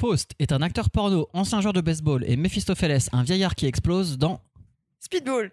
[0.00, 4.16] Faust est un acteur porno, ancien joueur de baseball et Mephistopheles, un vieillard qui explose
[4.16, 4.40] dans
[4.98, 5.52] Speedball.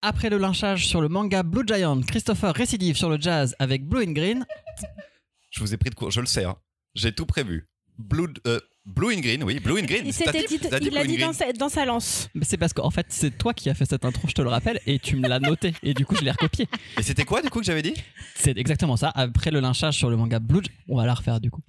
[0.00, 4.02] Après le lynchage sur le manga Blue Giant, Christopher récidive sur le jazz avec Blue
[4.08, 4.46] and Green.
[5.50, 6.44] Je vous ai pris de court, je le sais.
[6.44, 6.56] hein.
[6.94, 7.68] J'ai tout prévu.
[7.98, 8.58] Blue, euh,
[8.88, 10.02] Blue in Green, oui, Blue in Green.
[10.06, 12.28] Il s'était dit, il l'a dit dans sa, dans sa lance.
[12.34, 14.48] Mais C'est parce qu'en fait, c'est toi qui as fait cette intro, je te le
[14.48, 15.74] rappelle, et tu me l'as noté.
[15.82, 16.66] Et du coup, je l'ai recopié.
[16.98, 17.94] Et c'était quoi du coup que j'avais dit?
[18.34, 19.12] C'est exactement ça.
[19.14, 21.60] Après le lynchage sur le manga Blue On va la refaire du coup.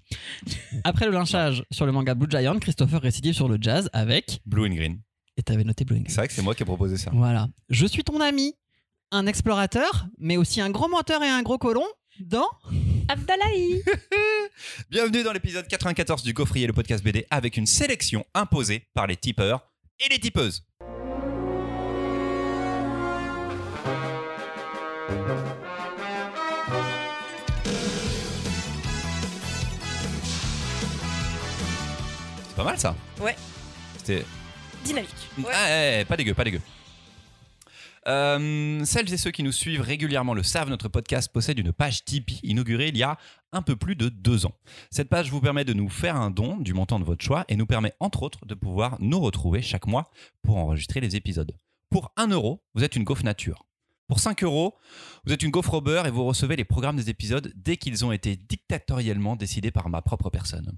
[0.83, 4.39] Après le lynchage sur le manga Blue Giant, Christopher récidive sur le jazz avec.
[4.45, 4.99] Blue in Green.
[5.37, 6.09] Et t'avais noté Blue and Green.
[6.09, 7.11] C'est vrai que c'est moi qui ai proposé ça.
[7.13, 7.47] Voilà.
[7.69, 8.53] Je suis ton ami,
[9.11, 11.85] un explorateur, mais aussi un gros menteur et un gros colon
[12.21, 12.47] dans.
[13.09, 13.81] Abdallahi.
[14.91, 19.17] Bienvenue dans l'épisode 94 du Gaufrier, le podcast BD, avec une sélection imposée par les
[19.17, 19.65] tipeurs
[19.99, 20.63] et les tipeuses.
[32.47, 32.95] C'est pas mal ça.
[33.19, 33.35] Ouais.
[33.97, 34.23] C'était
[34.83, 35.09] Dynamique.
[35.39, 35.45] Ouais.
[35.51, 36.61] ah, ouais, ouais, pas dégueu, pas dégueu.
[38.09, 42.03] Euh, celles et ceux qui nous suivent régulièrement le savent, notre podcast possède une page
[42.05, 43.19] Tipeee inaugurée il y a
[43.51, 44.55] un peu plus de deux ans.
[44.89, 47.55] Cette page vous permet de nous faire un don du montant de votre choix et
[47.55, 50.09] nous permet entre autres de pouvoir nous retrouver chaque mois
[50.41, 51.55] pour enregistrer les épisodes.
[51.91, 53.67] Pour 1 euro, vous êtes une gaufre nature.
[54.07, 54.73] Pour 5 euros,
[55.23, 58.11] vous êtes une gaufre au et vous recevez les programmes des épisodes dès qu'ils ont
[58.11, 60.71] été dictatoriellement décidés par ma propre personne.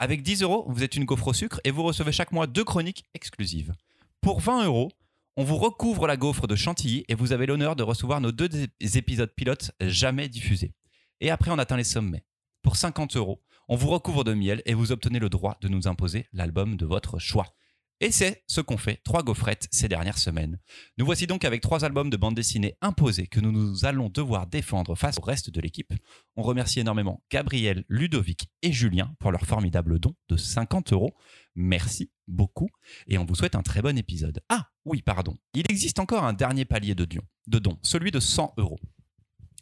[0.00, 2.64] Avec 10 euros, vous êtes une gaufre au sucre et vous recevez chaque mois deux
[2.64, 3.72] chroniques exclusives.
[4.20, 4.90] Pour 20 euros,
[5.36, 8.48] on vous recouvre la gaufre de Chantilly et vous avez l'honneur de recevoir nos deux
[8.80, 10.74] épisodes pilotes jamais diffusés.
[11.20, 12.24] Et après, on atteint les sommets.
[12.62, 15.88] Pour 50 euros, on vous recouvre de miel et vous obtenez le droit de nous
[15.88, 17.54] imposer l'album de votre choix.
[18.02, 20.58] Et c'est ce qu'ont fait trois gaufrettes ces dernières semaines.
[20.98, 24.96] Nous voici donc avec trois albums de bande dessinée imposés que nous allons devoir défendre
[24.96, 25.94] face au reste de l'équipe.
[26.34, 31.14] On remercie énormément Gabriel, Ludovic et Julien pour leur formidable don de 50 euros.
[31.54, 32.68] Merci beaucoup
[33.06, 34.40] et on vous souhaite un très bon épisode.
[34.48, 35.36] Ah oui, pardon.
[35.54, 37.06] Il existe encore un dernier palier de
[37.46, 38.80] de dons celui de 100 euros.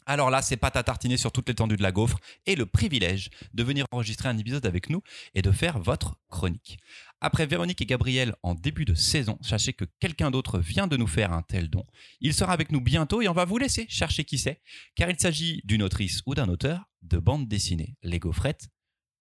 [0.05, 3.29] Alors là, c'est pas à tartiner sur toute l'étendue de la gaufre et le privilège
[3.53, 5.01] de venir enregistrer un épisode avec nous
[5.33, 6.79] et de faire votre chronique.
[7.21, 11.07] Après Véronique et Gabriel en début de saison, sachez que quelqu'un d'autre vient de nous
[11.07, 11.85] faire un tel don.
[12.19, 14.61] Il sera avec nous bientôt et on va vous laisser chercher qui c'est,
[14.95, 17.95] car il s'agit d'une autrice ou d'un auteur de bande dessinée.
[18.01, 18.69] Les gaufrettes,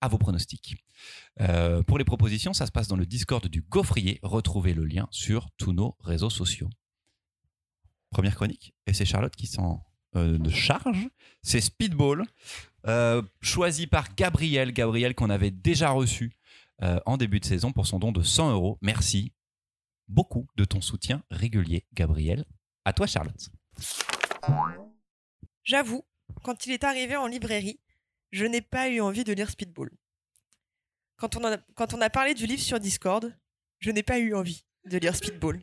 [0.01, 0.75] à vos pronostics.
[1.39, 4.19] Euh, pour les propositions, ça se passe dans le Discord du Gaufrier.
[4.23, 6.69] Retrouvez le lien sur tous nos réseaux sociaux.
[8.09, 9.83] Première chronique, et c'est Charlotte qui s'en
[10.15, 11.09] euh, de charge.
[11.41, 12.25] C'est Speedball,
[12.87, 14.71] euh, choisi par Gabriel.
[14.71, 16.33] Gabriel qu'on avait déjà reçu
[16.81, 18.77] euh, en début de saison pour son don de 100 euros.
[18.81, 19.33] Merci
[20.07, 22.45] beaucoup de ton soutien régulier, Gabriel.
[22.85, 23.49] À toi, Charlotte.
[25.63, 26.03] J'avoue,
[26.43, 27.79] quand il est arrivé en librairie,
[28.31, 29.91] je n'ai pas eu envie de lire Speedball.
[31.17, 33.33] Quand on, en a, quand on a parlé du livre sur Discord,
[33.79, 35.61] je n'ai pas eu envie de lire Speedball.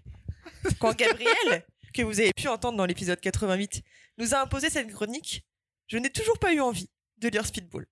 [0.79, 3.83] Quand Gabriel, que vous avez pu entendre dans l'épisode 88,
[4.21, 5.45] nous a imposé cette chronique,
[5.87, 7.87] je n'ai toujours pas eu envie de lire Speedball.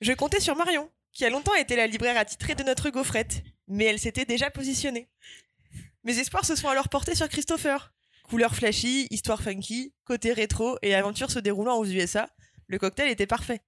[0.00, 3.86] Je comptais sur Marion, qui a longtemps été la libraire attitrée de notre gaufrette, mais
[3.86, 5.10] elle s'était déjà positionnée.
[6.04, 7.92] Mes espoirs se sont alors portés sur Christopher.
[8.22, 12.28] Couleur flashy, histoire funky, côté rétro et aventure se déroulant aux USA,
[12.68, 13.62] le cocktail était parfait.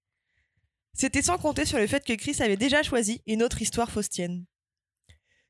[0.94, 4.44] C'était sans compter sur le fait que Chris avait déjà choisi une autre histoire faustienne.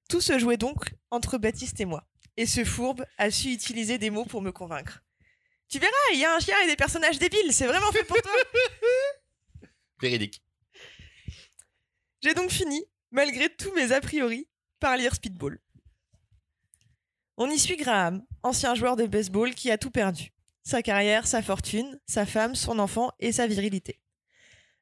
[0.08, 2.06] Tout se jouait donc entre Baptiste et moi,
[2.38, 5.02] et ce fourbe a su utiliser des mots pour me convaincre.
[5.68, 8.20] Tu verras, il y a un chien et des personnages débiles, c'est vraiment fait pour
[8.22, 8.32] toi.
[10.00, 10.42] Véridique.
[12.22, 14.48] J'ai donc fini, malgré tous mes a priori,
[14.80, 15.58] par lire Speedball.
[17.36, 20.32] On y suit Graham, ancien joueur de baseball qui a tout perdu.
[20.64, 24.00] Sa carrière, sa fortune, sa femme, son enfant et sa virilité.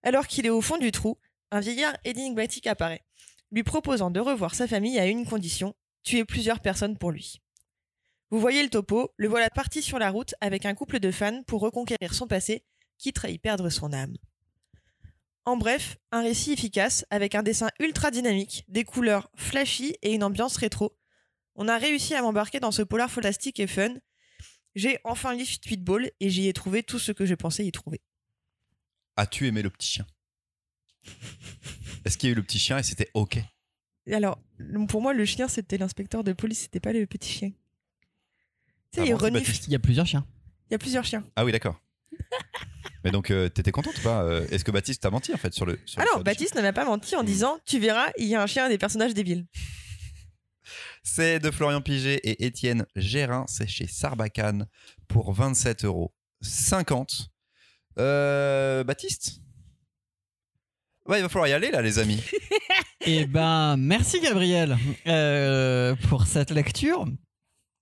[0.03, 1.19] Alors qu'il est au fond du trou,
[1.51, 3.05] un vieillard énigmatique apparaît,
[3.51, 7.43] lui proposant de revoir sa famille à une condition, tuer plusieurs personnes pour lui.
[8.31, 11.43] Vous voyez le topo, le voilà parti sur la route avec un couple de fans
[11.45, 12.65] pour reconquérir son passé,
[12.99, 14.17] quitte à y perdre son âme.
[15.45, 20.25] En bref, un récit efficace avec un dessin ultra dynamique, des couleurs flashy et une
[20.25, 20.99] ambiance rétro.
[21.55, 23.95] On a réussi à m'embarquer dans ce polar fantastique et fun.
[24.75, 28.03] J'ai enfin lu Speedball et j'y ai trouvé tout ce que je pensais y trouver.
[29.15, 30.07] As-tu aimé le petit chien?
[32.05, 33.39] Est-ce qu'il y a eu le petit chien et c'était OK?
[34.11, 34.39] Alors,
[34.89, 37.53] pour moi, le chien, c'était l'inspecteur de police, c'était pas le petit chien.
[38.97, 39.45] Tu sais, Ah il bon, c'est renifle.
[39.47, 39.67] Baptiste.
[39.69, 40.27] Il y a plusieurs chiens.
[40.69, 41.25] Il y a plusieurs chiens.
[41.37, 41.81] Ah oui, d'accord.
[43.05, 45.53] Mais donc, euh, t'étais contente ou pas Euh, Est-ce que Baptiste t'a menti en fait
[45.55, 45.79] sur le.
[45.87, 48.47] Sur Alors, Baptiste ne m'a pas menti en disant Tu verras, il y a un
[48.47, 49.47] chien et des personnages débiles.
[51.05, 53.45] C'est de Florian Piget et Étienne Gérin.
[53.49, 54.67] C'est chez Sarbacane
[55.07, 56.13] pour 27 euros.
[56.41, 57.31] 50.
[57.99, 59.41] Euh, Baptiste?
[61.07, 62.23] Ouais, il va falloir y aller là, les amis.
[63.09, 64.77] Eh ben, merci Gabriel
[65.07, 67.07] euh, pour cette lecture.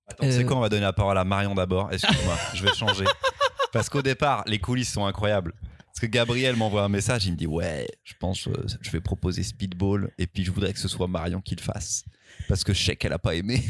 [0.07, 0.47] Attends, c'est Euh.
[0.47, 1.93] quoi On va donner la parole à Marion d'abord.
[1.93, 3.05] Excuse-moi, je vais changer.
[3.73, 5.53] Parce qu'au départ, les coulisses sont incroyables.
[5.87, 9.01] Parce que Gabriel m'envoie un message, il me dit Ouais, je pense, euh, je vais
[9.01, 12.05] proposer Speedball, et puis je voudrais que ce soit Marion qui le fasse.
[12.49, 13.63] Parce que je sais qu'elle a pas aimé.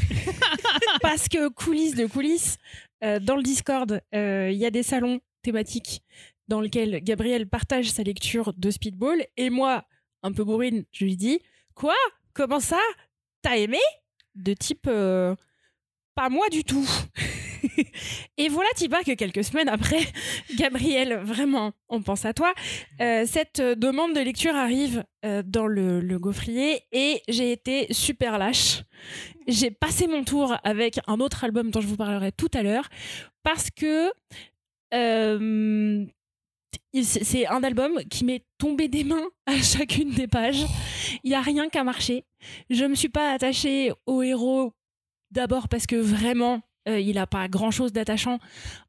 [1.01, 2.57] Parce que coulisses de coulisses,
[3.03, 6.01] euh, dans le Discord, euh, il y a des salons thématiques
[6.47, 9.85] dans lesquels Gabriel partage sa lecture de Speedball et moi,
[10.23, 11.39] un peu bourrine, je lui dis
[11.75, 11.95] Quoi?
[12.33, 12.79] Comment ça?
[13.43, 13.79] T'as aimé?
[14.33, 15.35] De type euh,
[16.15, 16.87] Pas moi du tout.
[18.37, 19.99] et voilà, Tiba, que quelques semaines après,
[20.57, 22.53] Gabriel, vraiment, on pense à toi.
[23.01, 27.91] euh, cette euh, demande de lecture arrive euh, dans le, le gaufrier et j'ai été
[27.93, 28.83] super lâche
[29.47, 32.89] j'ai passé mon tour avec un autre album dont je vous parlerai tout à l'heure
[33.43, 34.11] parce que
[37.03, 40.65] c'est un album qui m'est tombé des mains à chacune des pages.
[41.23, 42.23] Il n'y a rien qu'à marcher.
[42.69, 44.73] Je me suis pas attachée au héros
[45.31, 48.39] d'abord parce que vraiment euh, il n'a pas grand chose d'attachant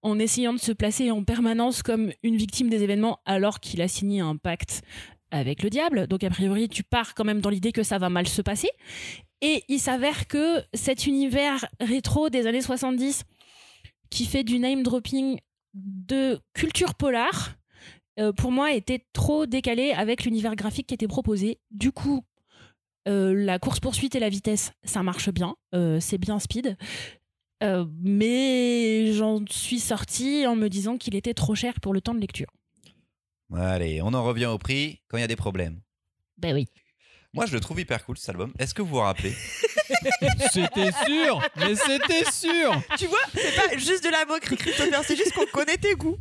[0.02, 3.88] en essayant de se placer en permanence comme une victime des événements alors qu'il a
[3.88, 4.82] signé un pacte
[5.30, 6.06] avec le diable.
[6.06, 8.68] Donc a priori tu pars quand même dans l'idée que ça va mal se passer.
[9.40, 13.24] Et il s'avère que cet univers rétro des années 70
[14.10, 15.38] qui fait du name dropping
[15.74, 17.56] de culture polar,
[18.18, 21.60] euh, pour moi, était trop décalé avec l'univers graphique qui était proposé.
[21.70, 22.24] Du coup,
[23.06, 25.56] euh, la course-poursuite et la vitesse, ça marche bien.
[25.74, 26.76] euh, c'est bien speed.
[27.62, 32.14] Euh, mais j'en suis sortie en me disant qu'il était trop cher pour le temps
[32.14, 32.48] de lecture.
[33.54, 35.80] Allez, on en revient au prix quand il y a des problèmes.
[36.36, 36.66] Ben oui.
[37.32, 38.52] Moi, je le trouve hyper cool cet album.
[38.58, 39.32] Est-ce que vous vous rappelez?
[40.52, 42.82] C'était sûr, mais c'était sûr.
[42.98, 46.18] Tu vois, c'est pas juste de la moquerie, Christopher, c'est juste qu'on connaît tes goûts.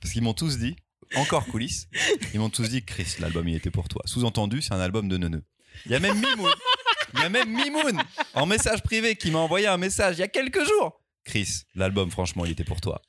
[0.00, 0.74] Parce qu'ils m'ont tous dit,
[1.16, 1.88] encore coulisses,
[2.32, 4.02] ils m'ont tous dit Chris, l'album il était pour toi.
[4.06, 5.44] Sous-entendu, c'est un album de neuneux.
[5.86, 6.52] Il y a même Mimoun,
[7.14, 8.02] il y a même Mimoun
[8.34, 11.00] en message privé qui m'a envoyé un message il y a quelques jours.
[11.24, 13.02] Chris, l'album franchement il était pour toi.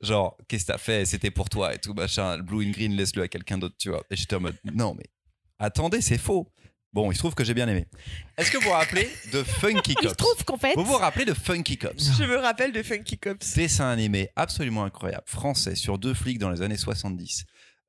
[0.00, 1.06] Genre, qu'est-ce que t'as fait?
[1.06, 2.38] C'était pour toi et tout machin.
[2.38, 4.04] Blue and Green, laisse-le à quelqu'un d'autre, tu vois.
[4.10, 5.06] Et j'étais en mode, non mais
[5.58, 6.48] attendez, c'est faux.
[6.92, 7.86] Bon, il se trouve que j'ai bien aimé.
[8.38, 10.96] Est-ce que vous vous rappelez de Funky Il se Cops trouve qu'en fait, Vous vous
[10.96, 13.54] rappelez de Funky Cops Je me rappelle de Funky Cops.
[13.54, 17.44] dessin animé absolument incroyable, français, sur deux flics dans les années 70,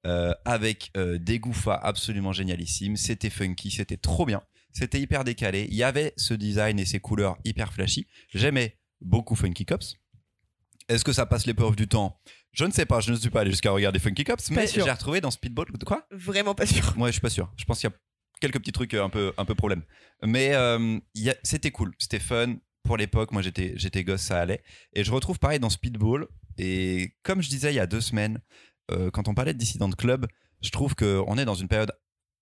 [0.06, 2.98] euh, avec euh, des gouffas absolument génialissimes.
[2.98, 4.42] C'était funky, c'était trop bien,
[4.74, 5.66] c'était hyper décalé.
[5.70, 8.06] Il y avait ce design et ces couleurs hyper flashy.
[8.34, 9.96] J'aimais beaucoup Funky Cops.
[10.90, 12.20] Est-ce que ça passe l'épreuve du temps?
[12.52, 14.82] Je ne sais pas, je ne suis pas allé jusqu'à regarder Funky Cops, mais j'ai
[14.82, 15.68] retrouvé dans Speedball.
[15.86, 16.06] Quoi?
[16.12, 16.94] Vraiment pas sûr.
[16.98, 17.50] moi, je suis pas sûr.
[17.56, 17.96] Je pense qu'il y a
[18.40, 19.84] quelques petits trucs euh, un peu, un peu problème.
[20.24, 21.00] Mais euh,
[21.44, 22.56] c'était cool, c'était fun.
[22.84, 24.64] Pour l'époque, moi j'étais, j'étais gosse, ça allait.
[24.94, 26.28] Et je retrouve pareil dans Speedball.
[26.58, 28.40] Et comme je disais il y a deux semaines,
[28.92, 30.28] euh, quand on parlait de Dissident Club,
[30.62, 31.92] je trouve qu'on est dans une période.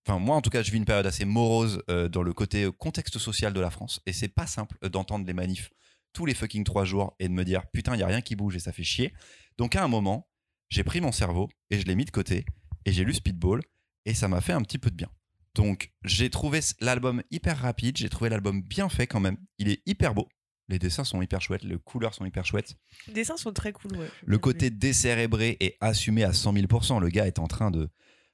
[0.06, 3.18] Enfin, moi en tout cas, je vis une période assez morose dans le côté contexte
[3.18, 4.00] social de la France.
[4.06, 5.70] Et c'est pas simple d'entendre les manifs
[6.14, 8.34] tous les fucking trois jours et de me dire putain, il y a rien qui
[8.34, 9.12] bouge et ça fait chier.
[9.58, 10.30] Donc à un moment,
[10.70, 12.46] j'ai pris mon cerveau et je l'ai mis de côté
[12.86, 13.60] et j'ai lu Speedball
[14.06, 15.10] et ça m'a fait un petit peu de bien.
[15.58, 19.36] Donc j'ai trouvé l'album hyper rapide, j'ai trouvé l'album bien fait quand même.
[19.58, 20.28] Il est hyper beau.
[20.68, 22.76] Les dessins sont hyper chouettes, les couleurs sont hyper chouettes.
[23.08, 24.08] Les dessins sont très cool, ouais.
[24.24, 27.00] Le côté décérébré est assumé à 100 000%.
[27.00, 27.88] Le gars est en train de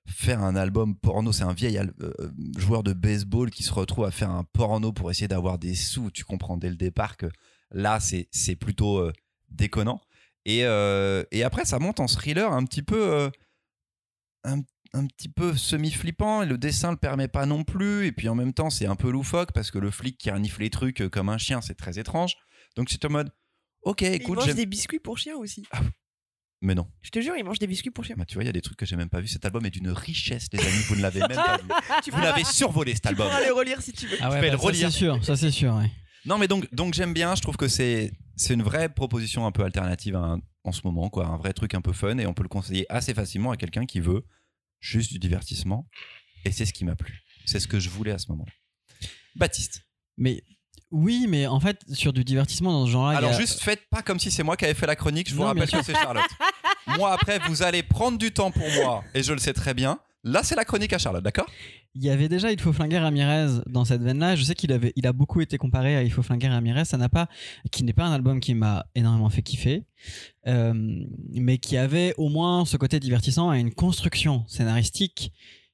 [0.06, 1.32] faire un album porno.
[1.32, 2.12] C'est un vieil al- euh,
[2.58, 6.10] joueur de baseball qui se retrouve à faire un porno pour essayer d'avoir des sous.
[6.10, 7.26] Tu comprends dès le départ que
[7.70, 9.12] là, c'est plutôt euh,
[9.48, 10.02] déconnant.
[10.44, 13.30] Et, euh, et après, ça monte en thriller un petit peu, euh,
[14.44, 14.60] un,
[14.94, 16.42] un petit peu semi-flippant.
[16.42, 18.06] Et le dessin le permet pas non plus.
[18.06, 20.62] Et puis en même temps, c'est un peu loufoque parce que le flic qui renifle
[20.62, 22.34] les trucs euh, comme un chien, c'est très étrange.
[22.76, 23.30] Donc c'est en mode,
[23.82, 25.64] ok, Il écoute, mange j'aime- des biscuits pour chiens aussi.
[26.62, 26.86] mais non.
[27.02, 28.16] Je te jure, il mange des biscuits pour chiens.
[28.18, 29.28] Bah, tu vois, il y a des trucs que j'ai même pas vu.
[29.28, 30.82] Cet album est d'une richesse, les amis.
[30.88, 31.68] Vous ne l'avez même pas vu.
[32.04, 33.26] Tu Vous l'avez survolé cet tu album.
[33.28, 34.16] pourras les relire si tu veux.
[34.20, 35.74] Ah Je le bah, ça c'est sûr, ça c'est sûr.
[35.74, 35.90] ouais.
[36.26, 37.34] Non, mais donc, donc j'aime bien.
[37.34, 40.80] Je trouve que c'est c'est une vraie proposition un peu alternative à un- en ce
[40.84, 41.26] moment, quoi.
[41.26, 43.84] Un vrai truc un peu fun et on peut le conseiller assez facilement à quelqu'un
[43.84, 44.24] qui veut
[44.84, 45.88] juste du divertissement.
[46.44, 47.22] Et c'est ce qui m'a plu.
[47.46, 48.52] C'est ce que je voulais à ce moment-là.
[49.34, 49.82] Baptiste.
[50.18, 50.44] Mais
[50.90, 53.88] oui, mais en fait, sur du divertissement dans ce genre-là, y Alors a- juste faites
[53.88, 55.28] pas comme si c'est moi qui avais fait la chronique.
[55.28, 56.24] Je vous Non, rappelle que c'est Charlotte.
[56.98, 59.98] moi après, vous allez prendre du temps pour moi et je le sais très bien.
[60.26, 61.46] Là, c'est la chronique à Charlotte, d'accord?
[61.94, 64.36] Il y avait déjà Il faut flinguer Ramirez dans cette veine-là.
[64.36, 66.86] Je sais qu'il avait, il a beaucoup été comparé à Il faut flinguer Ramirez.
[66.86, 67.28] Ça n'a pas,
[67.70, 69.84] qui n'est pas un album qui m'a énormément fait kiffer,
[70.46, 70.72] euh,
[71.32, 75.30] mais qui avait au moins ce côté divertissant et une construction scénaristique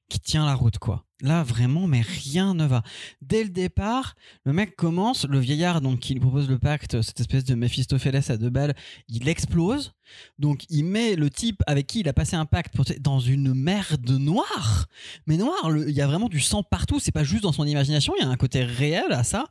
[0.09, 1.07] qui tient la route, quoi.
[1.23, 2.83] Là, vraiment, mais rien ne va.
[3.21, 7.21] Dès le départ, le mec commence, le vieillard, donc, qui lui propose le pacte, cette
[7.21, 8.75] espèce de Méphistophélès à deux balles,
[9.09, 9.93] il explose.
[10.39, 14.11] Donc, il met le type avec qui il a passé un pacte dans une merde
[14.11, 14.87] noire.
[15.27, 16.99] Mais noire, il y a vraiment du sang partout.
[17.01, 19.45] C'est pas juste dans son imagination, il y a un côté réel à ça.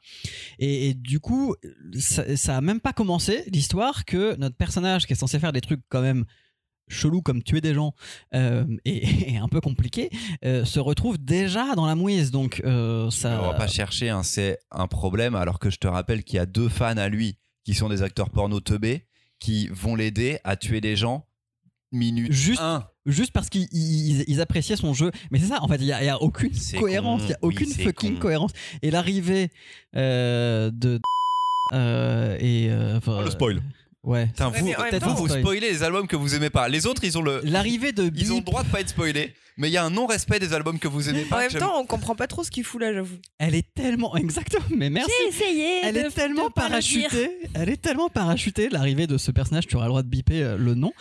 [0.58, 1.56] Et, et du coup,
[2.00, 5.62] ça, ça a même pas commencé l'histoire que notre personnage, qui est censé faire des
[5.62, 6.26] trucs quand même
[6.90, 7.94] chelous comme tuer des gens
[8.34, 10.10] euh, et, et un peu compliqué,
[10.44, 12.32] euh, se retrouve déjà dans la mouise.
[12.32, 13.40] Donc euh, ça.
[13.42, 16.40] On va pas chercher un c'est un problème alors que je te rappelle qu'il y
[16.40, 19.06] a deux fans à lui qui sont des acteurs porno teubés
[19.40, 21.26] qui vont l'aider à tuer des gens
[21.92, 22.86] minute Juste- 1.
[23.06, 25.10] Juste parce qu'ils ils- ils appréciaient son jeu.
[25.32, 27.22] Mais c'est ça, en fait, il y a, il y a aucune cohérence.
[27.24, 28.20] Il y a aucune fucking con.
[28.20, 28.52] cohérence.
[28.84, 29.50] Et l'arrivée
[29.96, 31.00] euh, de.
[31.74, 32.68] euh, et.
[32.70, 33.62] euh, Oh, le spoil.
[34.04, 34.28] Ouais.
[34.28, 35.42] Putain, Ouais, vous, vous, vous Spoil.
[35.42, 36.70] spoilez les albums que vous aimez pas.
[36.70, 37.42] Les autres, ils ont le.
[37.44, 39.90] L'arrivée de Ils ont le droit de pas être spoilés, mais il y a un
[39.90, 41.36] non-respect des albums que vous aimez pas.
[41.36, 43.18] En même temps, on comprend pas trop ce qu'il fout là, j'avoue.
[43.40, 44.16] elle est tellement.
[44.16, 45.12] Exactement, mais merci.
[45.24, 45.80] J'ai essayé.
[45.84, 47.30] Elle de- est tellement de parachutée.
[47.54, 48.70] Elle est tellement parachutée.
[48.70, 50.94] L'arrivée de ce personnage, tu auras le droit de biper euh, le nom.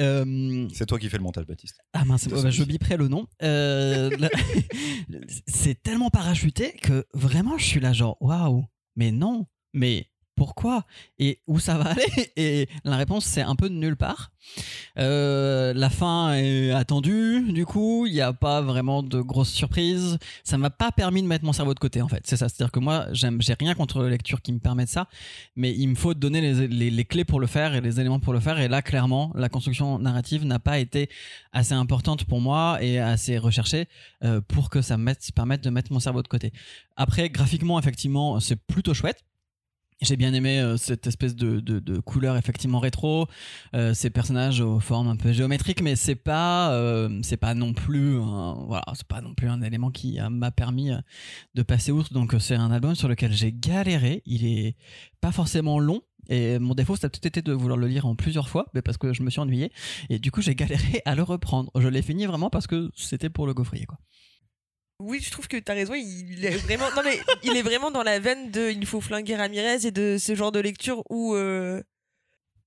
[0.00, 1.78] Euh, C'est toi qui fais le montage, Baptiste.
[1.92, 3.28] Ah mince, ouais, bah, je biperai le nom.
[3.44, 4.10] Euh,
[5.46, 8.64] c'est tellement parachuté que vraiment je suis là genre waouh,
[8.96, 10.06] mais non, mais
[10.40, 10.84] pourquoi
[11.18, 14.30] et où ça va aller Et la réponse c'est un peu de nulle part.
[14.98, 20.16] Euh, la fin est attendue, du coup il n'y a pas vraiment de grosses surprises.
[20.44, 22.22] Ça m'a pas permis de mettre mon cerveau de côté en fait.
[22.24, 25.08] C'est ça, c'est-à-dire que moi j'ai rien contre la lecture qui me permet de ça,
[25.56, 28.18] mais il me faut donner les, les- les clés pour le faire et les éléments
[28.20, 28.58] pour le faire.
[28.60, 31.10] Et là clairement la construction narrative n'a pas été
[31.52, 33.88] assez importante pour moi et assez recherchée
[34.24, 36.52] euh, pour que ça me mette- permette de mettre mon cerveau de côté.
[36.96, 39.22] Après, graphiquement, effectivement, c'est plutôt chouette.
[40.02, 43.26] J'ai bien aimé euh, cette espèce de, de, de couleur effectivement rétro,
[43.74, 47.74] euh, ces personnages aux formes un peu géométriques, mais c'est pas euh, c'est pas non
[47.74, 50.90] plus un, voilà c'est pas non plus un élément qui m'a permis
[51.54, 52.14] de passer outre.
[52.14, 54.22] Donc c'est un album sur lequel j'ai galéré.
[54.24, 54.74] Il est
[55.20, 56.00] pas forcément long.
[56.30, 58.82] Et mon défaut, ça a peut-être été de vouloir le lire en plusieurs fois, mais
[58.82, 59.70] parce que je me suis ennuyé.
[60.10, 61.70] Et du coup, j'ai galéré à le reprendre.
[61.78, 63.98] Je l'ai fini vraiment parce que c'était pour le gaufrier, quoi.
[65.00, 65.94] Oui, je trouve que t'as raison.
[65.94, 69.34] Il est vraiment, non mais il est vraiment dans la veine de il faut flinguer
[69.36, 71.82] Ramirez et de ce genre de lecture où euh,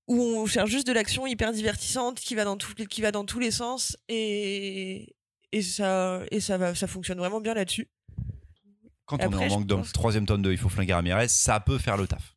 [0.08, 3.24] où on cherche juste de l'action hyper divertissante qui va dans tout, qui va dans
[3.24, 5.14] tous les sens et
[5.52, 7.88] et ça et ça va ça fonctionne vraiment bien là-dessus.
[9.06, 11.60] Quand Après, on est en manque que- troisième tome de Il faut flinguer Ramirez, ça
[11.60, 12.34] peut faire le taf.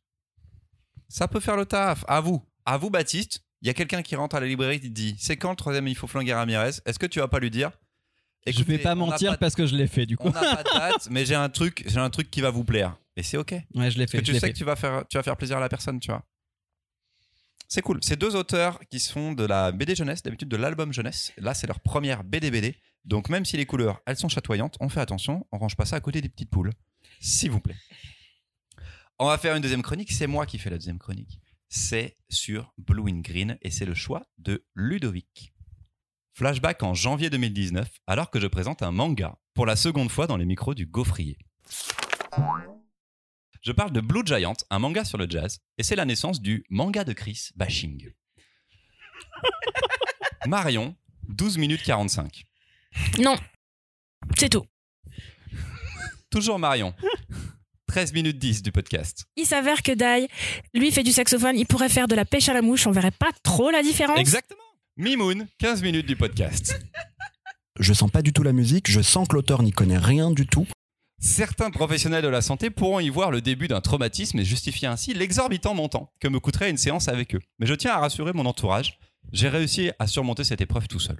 [1.08, 2.04] Ça peut faire le taf.
[2.06, 2.42] À vous.
[2.66, 3.40] À vous, Baptiste.
[3.62, 5.56] Il y a quelqu'un qui rentre à la librairie qui te dit C'est quand le
[5.56, 6.72] troisième Il faut flinguer Ramirez?
[6.86, 7.72] Est-ce que tu vas pas lui dire
[8.52, 10.28] je Écoutez, vais pas mentir pas de- parce que je l'ai fait, du coup.
[10.28, 12.64] On n'a pas de date, mais j'ai un truc, j'ai un truc qui va vous
[12.64, 12.96] plaire.
[13.16, 13.52] Et c'est ok.
[13.74, 14.18] Ouais, je l'ai Parce fait.
[14.18, 14.52] que je tu sais fait.
[14.52, 16.24] que tu vas faire, tu vas faire plaisir à la personne, tu vois.
[17.68, 17.98] C'est cool.
[18.02, 21.32] Ces deux auteurs qui sont de la BD jeunesse, d'habitude de l'album jeunesse.
[21.36, 22.76] Là, c'est leur première BD BD.
[23.04, 25.96] Donc même si les couleurs, elles sont chatoyantes, on fait attention, on range pas ça
[25.96, 26.72] à côté des petites poules,
[27.20, 27.76] s'il vous plaît.
[29.18, 30.12] On va faire une deuxième chronique.
[30.12, 31.40] C'est moi qui fais la deuxième chronique.
[31.68, 35.52] C'est sur Blue in Green et c'est le choix de Ludovic.
[36.38, 40.36] Flashback en janvier 2019, alors que je présente un manga pour la seconde fois dans
[40.36, 41.36] les micros du Gaufrier.
[43.60, 46.64] Je parle de Blue Giant, un manga sur le jazz, et c'est la naissance du
[46.70, 48.12] manga de Chris bashing.
[50.46, 50.94] Marion,
[51.26, 52.44] 12 minutes 45.
[53.18, 53.34] Non,
[54.36, 54.64] c'est tout.
[56.30, 56.94] Toujours Marion.
[57.88, 59.24] 13 minutes 10 du podcast.
[59.34, 60.28] Il s'avère que Dai,
[60.72, 61.58] lui, fait du saxophone.
[61.58, 62.86] Il pourrait faire de la pêche à la mouche.
[62.86, 64.20] On verrait pas trop la différence.
[64.20, 64.67] Exactement.
[65.00, 66.76] Mimoun, 15 minutes du podcast.
[67.78, 70.44] Je sens pas du tout la musique, je sens que l'auteur n'y connaît rien du
[70.44, 70.66] tout.
[71.20, 75.14] Certains professionnels de la santé pourront y voir le début d'un traumatisme et justifier ainsi
[75.14, 77.40] l'exorbitant montant que me coûterait une séance avec eux.
[77.60, 78.98] Mais je tiens à rassurer mon entourage,
[79.30, 81.18] j'ai réussi à surmonter cette épreuve tout seul.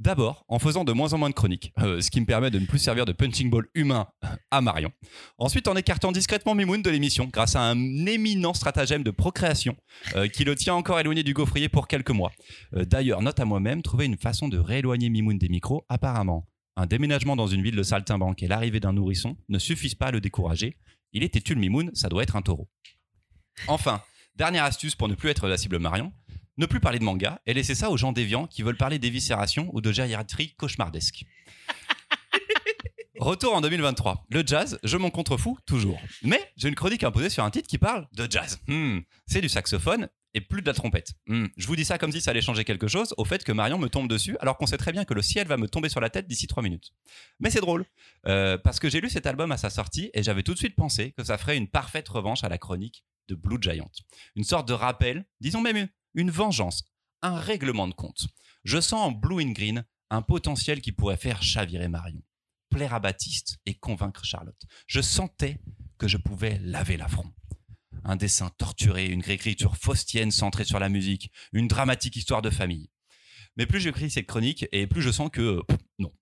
[0.00, 2.58] D'abord, en faisant de moins en moins de chroniques, euh, ce qui me permet de
[2.58, 4.08] ne plus servir de punching ball humain
[4.50, 4.90] à Marion.
[5.36, 9.76] Ensuite, en écartant discrètement Mimoun de l'émission grâce à un éminent stratagème de procréation
[10.16, 12.32] euh, qui le tient encore éloigné du gaufrier pour quelques mois.
[12.76, 16.48] Euh, D'ailleurs, note à moi-même, trouver une façon de rééloigner Mimoun des micros, apparemment.
[16.76, 20.10] Un déménagement dans une ville de saltimbanque et l'arrivée d'un nourrisson ne suffisent pas à
[20.12, 20.78] le décourager.
[21.12, 22.70] Il est têtu le Mimoun, ça doit être un taureau.
[23.66, 24.00] Enfin,
[24.34, 26.10] dernière astuce pour ne plus être la cible Marion,
[26.60, 29.70] ne plus parler de manga et laisser ça aux gens déviants qui veulent parler d'éviscération
[29.72, 31.24] ou de gériatrie cauchemardesque.
[33.18, 34.26] Retour en 2023.
[34.30, 35.98] Le jazz, je m'en contrefous toujours.
[36.22, 38.60] Mais j'ai une chronique imposée sur un titre qui parle de jazz.
[38.68, 41.14] Hmm, c'est du saxophone et plus de la trompette.
[41.26, 43.52] Hmm, je vous dis ça comme si ça allait changer quelque chose au fait que
[43.52, 45.88] Marion me tombe dessus alors qu'on sait très bien que le ciel va me tomber
[45.88, 46.92] sur la tête d'ici 3 minutes.
[47.40, 47.86] Mais c'est drôle
[48.26, 50.76] euh, parce que j'ai lu cet album à sa sortie et j'avais tout de suite
[50.76, 53.90] pensé que ça ferait une parfaite revanche à la chronique de Blue Giant.
[54.36, 56.84] Une sorte de rappel, disons même une- vengeance,
[57.22, 58.26] un règlement de compte.
[58.64, 62.20] Je sens en Blue in Green Un potentiel qui pourrait faire chavirer Marion,
[62.68, 64.60] plaire à Baptiste et convaincre Charlotte.
[64.88, 65.60] Je sentais
[65.98, 67.32] que je pouvais laver l'affront.
[68.02, 72.90] Un dessin torturé, une réécriture faustienne centrée sur la musique, une dramatique histoire de famille.
[73.56, 75.60] Mais plus j'écris cette chronique et plus je sens que
[76.00, 76.12] non.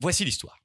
[0.00, 0.62] Voici l'histoire.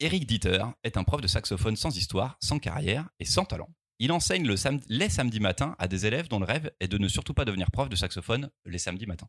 [0.00, 3.70] Eric Dieter est un prof de saxophone sans histoire, sans carrière et sans talent.
[4.00, 4.48] Il enseigne
[4.88, 7.70] les samedis matins à des élèves dont le rêve est de ne surtout pas devenir
[7.70, 9.28] prof de saxophone les samedis matins.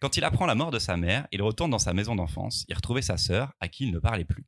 [0.00, 2.74] Quand il apprend la mort de sa mère, il retourne dans sa maison d'enfance y
[2.74, 4.46] retrouver sa sœur à qui il ne parlait plus.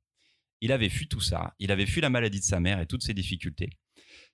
[0.62, 3.02] Il avait fui tout ça, il avait fui la maladie de sa mère et toutes
[3.02, 3.68] ses difficultés.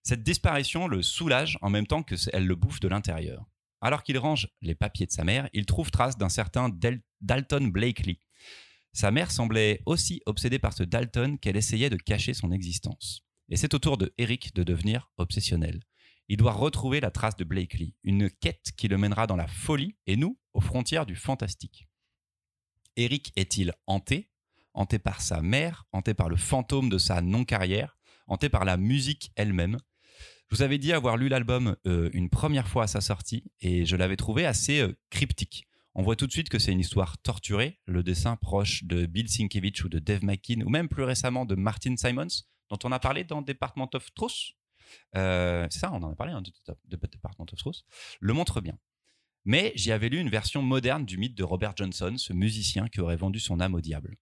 [0.04, 3.44] Cette disparition le soulage en même temps que elle le bouffe de l'intérieur.
[3.80, 6.70] Alors qu'il range les papiers de sa mère, il trouve trace d'un certain
[7.20, 8.20] Dalton Blakely.
[8.92, 13.27] Sa mère semblait aussi obsédée par ce Dalton qu'elle essayait de cacher son existence.
[13.48, 15.80] Et c'est au tour de Eric de devenir obsessionnel.
[16.28, 19.96] Il doit retrouver la trace de Blakely, une quête qui le mènera dans la folie
[20.06, 21.88] et nous aux frontières du fantastique.
[22.96, 24.30] Eric est-il hanté?
[24.74, 29.32] Hanté par sa mère, hanté par le fantôme de sa non-carrière, hanté par la musique
[29.34, 29.78] elle-même?
[30.50, 33.86] Je vous avais dit avoir lu l'album euh, une première fois à sa sortie et
[33.86, 35.66] je l'avais trouvé assez euh, cryptique.
[35.94, 39.28] On voit tout de suite que c'est une histoire torturée, le dessin proche de Bill
[39.28, 42.98] Sienkiewicz ou de Dave McKean, ou même plus récemment de Martin Simons, dont on a
[42.98, 44.52] parlé dans Department of Truth.
[45.16, 47.84] Euh, ça, on en a parlé hein, of Truth.
[48.20, 48.78] Le montre bien.
[49.44, 53.00] Mais j'y avais lu une version moderne du mythe de Robert Johnson, ce musicien qui
[53.00, 54.16] aurait vendu son âme au diable.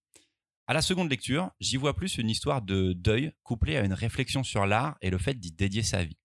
[0.69, 4.43] À la seconde lecture, j'y vois plus une histoire de deuil couplée à une réflexion
[4.43, 6.19] sur l'art et le fait d'y dédier sa vie.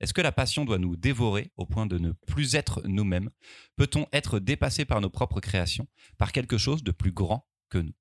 [0.00, 3.30] Est-ce que la passion doit nous dévorer au point de ne plus être nous-mêmes?
[3.76, 7.94] Peut-on être dépassé par nos propres créations, par quelque chose de plus grand que nous?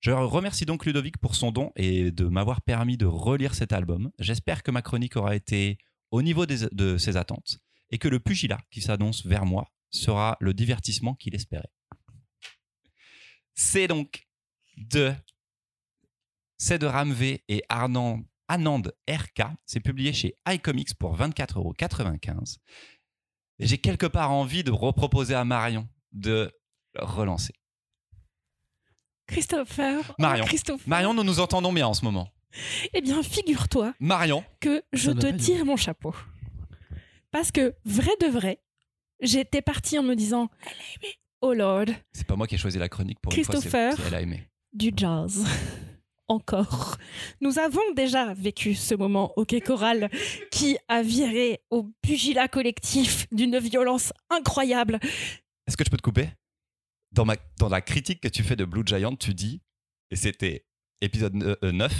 [0.00, 4.10] Je remercie donc Ludovic pour son don et de m'avoir permis de relire cet album.
[4.18, 5.76] J'espère que ma chronique aura été
[6.10, 7.58] au niveau de ses attentes
[7.90, 11.70] et que le pugilat qui s'annonce vers moi sera le divertissement qu'il espérait.
[13.54, 14.26] C'est donc
[14.78, 15.12] de
[16.56, 18.22] c'est de Ramvé et Anand
[19.08, 19.42] RK.
[19.66, 22.56] C'est publié chez iComics pour 24,95€.
[23.58, 26.50] Et j'ai quelque part envie de reproposer à Marion de
[26.94, 27.54] relancer.
[29.30, 30.00] Christopher.
[30.08, 30.44] oh, Marion.
[30.44, 30.88] Christopher.
[30.88, 32.28] Marion, nous nous entendons bien en ce moment.
[32.94, 36.14] Eh bien, figure-toi Marion, que je te tire mon chapeau.
[37.30, 38.58] Parce que, vrai de vrai,
[39.20, 40.48] j'étais partie en me disant
[41.42, 44.06] Oh Lord, c'est pas moi qui ai choisi la chronique pour une fois, c'est- Christopher.
[44.08, 44.48] elle a aimé.
[44.72, 45.44] du jazz.
[46.28, 46.96] Encore.
[47.40, 50.08] Nous avons déjà vécu ce moment au Quai Choral
[50.52, 55.00] qui a viré au pugilat collectif d'une violence incroyable.
[55.66, 56.28] Est-ce que je peux te couper?
[57.12, 59.62] Dans, ma, dans la critique que tu fais de Blue Giant, tu dis,
[60.10, 60.64] et c'était
[61.00, 61.92] épisode ne- euh, 9,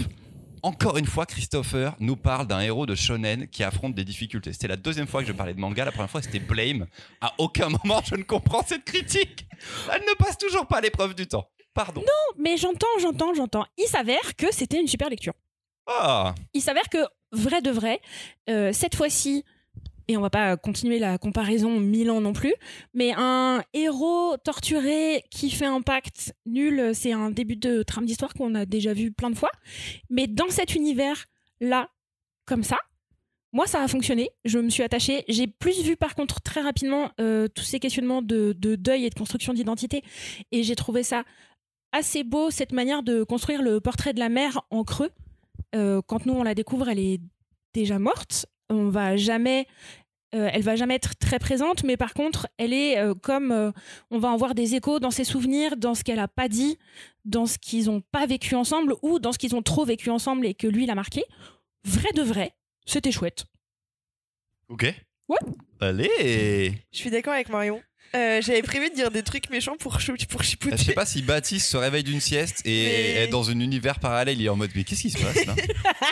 [0.62, 4.52] encore une fois, Christopher nous parle d'un héros de shonen qui affronte des difficultés.
[4.52, 5.86] C'était la deuxième fois que je parlais de manga.
[5.86, 6.86] La première fois, c'était Blame.
[7.22, 9.46] À aucun moment, je ne comprends cette critique.
[9.90, 11.48] Elle ne passe toujours pas à l'épreuve du temps.
[11.72, 12.02] Pardon.
[12.36, 13.64] Mais j'entends, j'entends, j'entends.
[13.78, 15.32] Il s'avère que c'était une super lecture.
[15.86, 16.98] Ah, Il s'avère que,
[17.32, 18.00] vrai de vrai,
[18.50, 19.44] euh, cette fois-ci,
[20.10, 22.52] et on va pas continuer la comparaison mille ans non plus,
[22.94, 28.34] mais un héros torturé qui fait un pacte nul, c'est un début de trame d'histoire
[28.34, 29.52] qu'on a déjà vu plein de fois.
[30.08, 31.88] Mais dans cet univers-là,
[32.44, 32.78] comme ça,
[33.52, 34.30] moi, ça a fonctionné.
[34.44, 35.24] Je me suis attachée.
[35.28, 39.10] J'ai plus vu, par contre, très rapidement, euh, tous ces questionnements de, de deuil et
[39.10, 40.02] de construction d'identité.
[40.50, 41.22] Et j'ai trouvé ça
[41.92, 45.10] assez beau, cette manière de construire le portrait de la mère en creux.
[45.76, 47.20] Euh, quand nous, on la découvre, elle est
[47.74, 48.46] déjà morte.
[48.68, 49.66] On va jamais...
[50.34, 53.72] euh, elle va jamais être très présente, mais par contre, elle est euh, comme euh,
[54.10, 56.78] on va en voir des échos dans ses souvenirs, dans ce qu'elle a pas dit,
[57.24, 60.46] dans ce qu'ils ont pas vécu ensemble ou dans ce qu'ils ont trop vécu ensemble
[60.46, 61.24] et que lui l'a marqué.
[61.84, 62.52] Vrai de vrai,
[62.86, 63.44] c'était chouette.
[64.68, 64.94] ok.
[65.28, 65.38] Ouais.
[65.80, 67.80] Allez Je suis d'accord avec Marion.
[68.14, 70.76] Euh, J'avais prévu de dire des trucs méchants pour, chou- pour chipoter.
[70.76, 74.00] Je sais pas si Baptiste se réveille d'une sieste et Mais- est dans un univers
[74.00, 74.40] parallèle.
[74.40, 75.54] Il est en mode, mais qu'est-ce qui se passe là?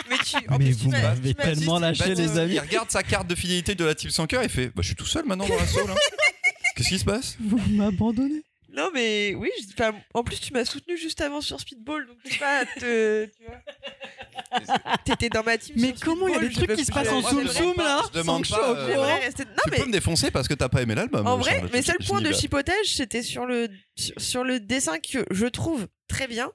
[0.09, 2.53] Mais, tu, en Mais plus, tu vous m'avez tellement lâché, Baptiste, les amis.
[2.53, 4.87] Il regarde sa carte de fidélité de la team sans cœur et fait bah, Je
[4.87, 5.95] suis tout seul maintenant dans la là.
[6.75, 7.35] Qu'est-ce qui se passe?
[7.41, 8.43] Vous m'abandonnez.
[8.79, 12.31] Non, mais oui, je- en plus, tu m'as soutenu juste avant sur Speedball, donc je
[12.31, 13.25] sais pas te.
[13.25, 15.75] Tu vois T'étais dans ma team.
[15.77, 18.01] Mais sur comment il y a des trucs qui se passent en je- zoom là
[18.13, 20.81] Je demande pas, euh, rester- Non, Tu mais peux me défoncer parce que t'as pas
[20.81, 21.27] aimé l'album.
[21.27, 21.73] en vrai, Charlotte.
[21.73, 25.87] mes seuls points de chipotage, c'était sur le, sur, sur le dessin que je trouve
[26.07, 26.51] très bien,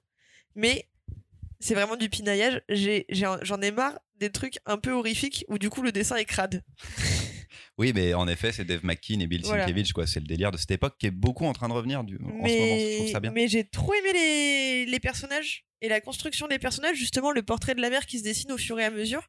[0.54, 0.88] mais
[1.60, 2.62] c'est vraiment du pinaillage.
[3.10, 6.62] J'en ai marre des trucs un peu horrifiques où du coup le dessin est crade.
[7.76, 9.64] Oui, mais en effet, c'est Dave McKean et Bill Voilà.
[9.64, 10.06] Sienkiewicz, quoi.
[10.06, 12.16] C'est le délire de cette époque qui est beaucoup en train de revenir du...
[12.16, 12.46] en ce moment.
[12.46, 13.32] Je mais trouve ça bien.
[13.32, 17.74] mais j'ai trop aimé les, les personnages et la construction des personnages, justement le portrait
[17.74, 19.28] de la mère qui se dessine au fur et à mesure.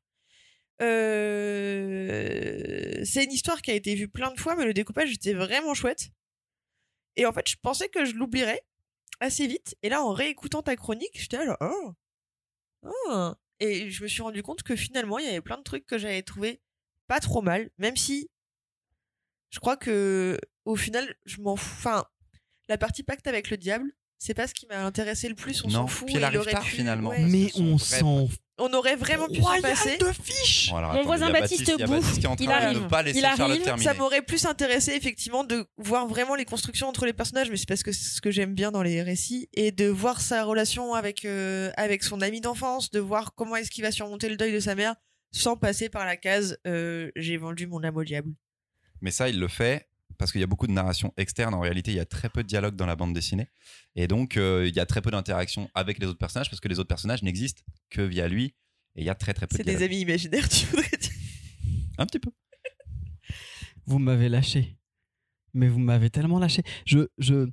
[1.66, 5.34] Euh, C'est une histoire qui a été vue plein de fois, mais le découpage était
[5.34, 6.10] vraiment chouette.
[7.16, 8.62] Et en fait, je pensais que je l'oublierais
[9.20, 9.76] assez vite.
[9.84, 11.94] Et là, en réécoutant ta chronique, j'étais là, oh,
[12.84, 13.32] oh.
[13.60, 15.98] Et je me suis rendu compte que finalement, il y avait plein de trucs que
[15.98, 16.62] j'avais trouvé
[17.08, 18.30] pas trop mal, même si
[19.56, 21.74] je crois que au final, je m'en fous.
[21.78, 22.04] Enfin,
[22.68, 23.90] la partie pacte avec le diable,
[24.20, 25.64] c'est pas ce qui m'a intéressé le plus.
[25.64, 26.08] On s'en fout.
[26.08, 27.10] puis elle et il arrive aurait tard, pu- finalement.
[27.10, 27.20] ouais.
[27.26, 29.98] Mais on s'en On aurait vraiment pu royal passer.
[29.98, 30.70] de fiches.
[30.72, 32.66] Bon, alors, Mon voisin il Baptiste il bouffe, Baptiste qui est en il train de
[32.66, 32.82] arrive.
[32.84, 33.86] ne pas laisser Il arrive, Charlotte terminer.
[33.86, 37.68] Ça m'aurait plus intéressé effectivement de voir vraiment les constructions entre les personnages, mais c'est
[37.68, 40.94] parce que c'est ce que j'aime bien dans les récits, et de voir sa relation
[40.96, 44.54] avec, euh, avec son ami d'enfance, de voir comment est-ce qu'il va surmonter le deuil
[44.54, 44.96] de sa mère
[45.32, 48.32] sans passer par la case euh, j'ai vendu mon âme au diable.
[49.02, 51.54] Mais ça, il le fait parce qu'il y a beaucoup de narration externe.
[51.54, 53.50] En réalité, il y a très peu de dialogue dans la bande dessinée.
[53.96, 56.68] Et donc, euh, il y a très peu d'interaction avec les autres personnages parce que
[56.68, 58.56] les autres personnages n'existent que via lui.
[58.96, 59.92] Et il y a très très peu de C'est des dialogue.
[59.94, 61.12] amis imaginaires, tu voudrais dire.
[61.98, 62.32] Un petit peu.
[63.86, 64.78] Vous m'avez lâché.
[65.54, 66.64] Mais vous m'avez tellement lâché.
[66.86, 67.48] Je, je...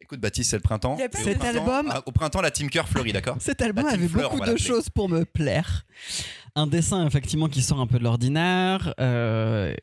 [0.00, 0.96] Écoute, Baptiste, c'est le printemps.
[0.96, 2.88] Il y a pas Et Cet au printemps- album- ah, Au printemps, la Team Cœur
[2.88, 5.84] fleurit, d'accord Cet album avait Fleur, beaucoup de choses pour me plaire.
[6.54, 9.74] Un dessin, effectivement, qui sort un peu de l'ordinaire, euh,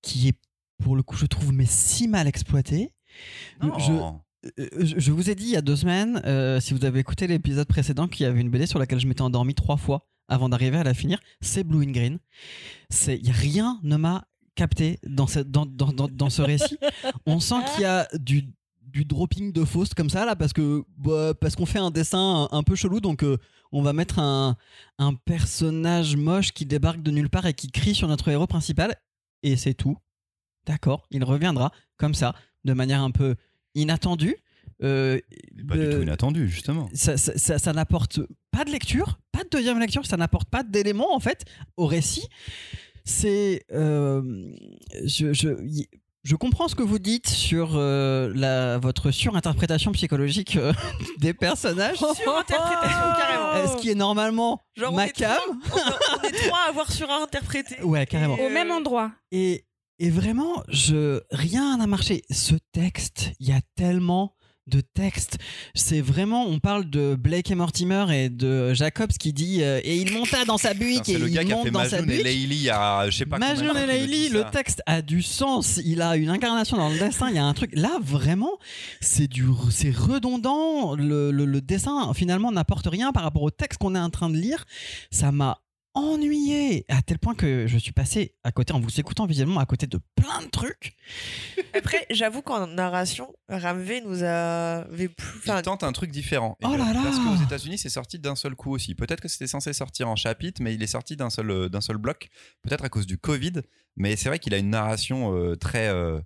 [0.00, 0.38] qui est,
[0.82, 2.92] pour le coup, je trouve, mais si mal exploité.
[3.62, 3.78] Non.
[3.78, 3.92] Je-
[4.58, 7.28] Euh, je, vous ai dit il y a deux semaines, euh, si vous avez écouté
[7.28, 10.48] l'épisode précédent, qu'il y avait une BD sur laquelle je m'étais endormi trois fois avant
[10.48, 11.20] d'arriver à la finir.
[11.40, 12.18] C'est Blue and Green.
[12.90, 14.24] C'est rien ne m'a
[14.56, 16.76] capté dans ce, dans, dans, dans, dans ce récit.
[17.24, 18.48] On sent qu'il y a du
[18.84, 22.48] du dropping de Faust comme ça là parce que bah, parce qu'on fait un dessin
[22.52, 23.38] un, un peu chelou donc euh,
[23.70, 24.56] on va mettre un,
[24.98, 28.94] un personnage moche qui débarque de nulle part et qui crie sur notre héros principal
[29.42, 29.96] et c'est tout
[30.66, 33.34] d'accord il reviendra comme ça de manière un peu
[33.74, 34.36] inattendue
[34.82, 35.20] Euh,
[35.68, 36.88] Pas du tout inattendu, justement.
[36.92, 38.18] ça, ça- ça- ça n'apporte
[38.50, 41.44] pas de lecture, pas de deuxième lecture, ça n'apporte pas d'éléments en fait
[41.76, 42.26] au récit.
[43.04, 44.22] C'est, euh,
[45.04, 45.48] je, je,
[46.24, 50.72] je comprends ce que vous dites sur euh, la, votre surinterprétation psychologique euh,
[51.18, 53.72] des personnages, Surinterprétation, carrément.
[53.76, 55.36] ce qui est normalement Genre, on ma est cam.
[55.64, 57.82] trois- on, on est trois à avoir surinterprété.
[57.82, 58.36] Ouais, carrément.
[58.38, 59.12] Et, Au même endroit.
[59.32, 59.64] Et,
[60.04, 62.22] et vraiment, je, rien n'a marché.
[62.30, 64.34] Ce texte, il y a tellement
[64.68, 65.38] de textes.
[65.74, 69.96] C'est vraiment, on parle de Blake et Mortimer et de Jacobs qui dit euh, et
[69.96, 71.98] il monta dans sa buick et le il gars qui a monte fait dans sa
[71.98, 72.24] et buick.
[72.26, 73.46] Il y a, je sais pas temps
[73.96, 75.80] et dit le texte a du sens.
[75.84, 77.28] Il a une incarnation dans le dessin.
[77.30, 77.70] Il y a un truc.
[77.74, 78.52] Là, vraiment,
[79.00, 80.94] c'est du, c'est redondant.
[80.94, 84.30] Le, le- le dessin, finalement, n'apporte rien par rapport au texte qu'on est en train
[84.30, 84.64] de lire.
[85.10, 85.58] Ça m'a
[85.94, 89.66] ennuyé à tel point que je suis passé à côté, en vous écoutant visuellement, à
[89.66, 90.96] côté de plein de trucs.
[91.74, 95.40] Après, j'avoue qu'en narration, Ramvé nous avait plus.
[95.46, 96.56] Il tente un truc différent.
[96.60, 98.94] Et Oh là là Parce qu'aux États-Unis, c'est sorti d'un seul coup aussi.
[98.94, 101.80] Peut-être que c'était censé sortir en chapitre, mais il est sorti d'un seul, euh, d'un
[101.80, 102.28] seul bloc.
[102.62, 103.62] Peut-être à cause du Covid.
[103.96, 106.20] Mais c'est vrai qu'il a une narration euh, très, euh,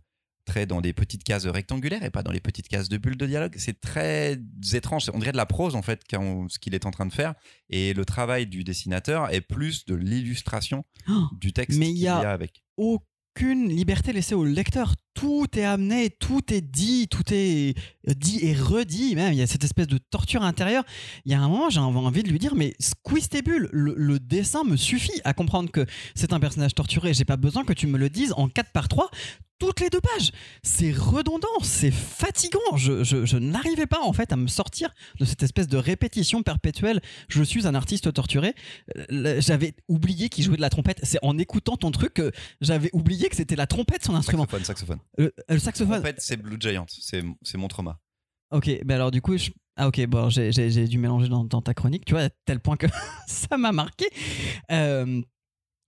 [0.46, 3.26] très dans des petites cases rectangulaires et pas dans les petites cases de bulles de
[3.26, 3.54] dialogue.
[3.58, 4.38] C'est très
[4.72, 5.10] étrange.
[5.12, 7.34] On dirait de la prose, en fait, quand- ce qu'il est en train de faire.
[7.68, 12.02] Et le travail du dessinateur est plus de l'illustration Oh, du texte mais il qu'il
[12.04, 12.62] y a- avec.
[12.78, 14.94] aucune liberté laissée au lecteur.
[15.16, 17.74] Tout est amené, tout est dit, tout est
[18.06, 19.14] dit et redit.
[19.16, 20.84] Même il y a cette espèce de torture intérieure.
[21.24, 23.68] Il y a un moment, j'ai envie de lui dire, mais squeeze tes bulles.
[23.72, 27.14] Le, le dessin me suffit à comprendre que c'est un personnage torturé.
[27.14, 29.10] J'ai pas besoin que tu me le dises en 4 par 3
[29.58, 30.32] toutes les deux pages.
[30.62, 32.76] C'est redondant, c'est fatigant.
[32.76, 36.42] Je, je- je n'arrivais pas en fait à me sortir de cette espèce de répétition
[36.42, 37.00] perpétuelle.
[37.28, 38.54] Je suis un artiste torturé.
[39.10, 41.00] Euh, J'avais oublié qu'il jouait de la trompette.
[41.04, 44.42] C'est en écoutant ton truc que j'avais oublié que c'était la trompette son instrument.
[44.42, 44.98] Saxophone, saxophone.
[45.18, 46.00] Le, le saxophone.
[46.00, 46.86] En fait, c'est Blue Giant.
[46.88, 47.22] C'est
[47.56, 47.98] mon trauma.
[48.52, 51.74] Ok, ben alors du coup, je- ah ok, bon, j'ai- dû mélanger dans, dans ta
[51.74, 52.86] chronique, tu vois, à tel point que
[53.26, 54.06] ça m'a marqué.
[54.70, 55.20] Euh,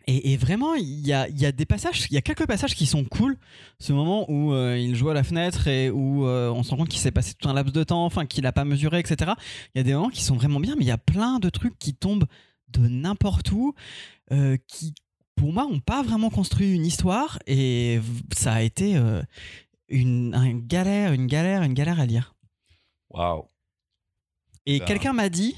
[0.07, 2.74] et, et vraiment, il y a, y a des passages, il y a quelques passages
[2.74, 3.37] qui sont cool.
[3.78, 6.78] Ce moment où euh, il joue à la fenêtre et où euh, on se rend
[6.78, 9.33] compte qu'il s'est passé tout un laps de temps, enfin qu'il n'a pas mesuré, etc.
[9.74, 11.48] Il y a des moments qui sont vraiment bien, mais il y a plein de
[11.50, 12.26] trucs qui tombent
[12.68, 13.74] de n'importe où,
[14.33, 14.94] euh, qui
[15.38, 18.01] pour moi n'ont pas vraiment construit une histoire et
[18.37, 19.22] ça a été euh,
[19.88, 22.35] une, un galère, une galère, une galère à lire.
[23.11, 23.44] Waouh.
[24.66, 24.85] Et Ben.
[24.85, 25.55] quelqu'un m'a dit,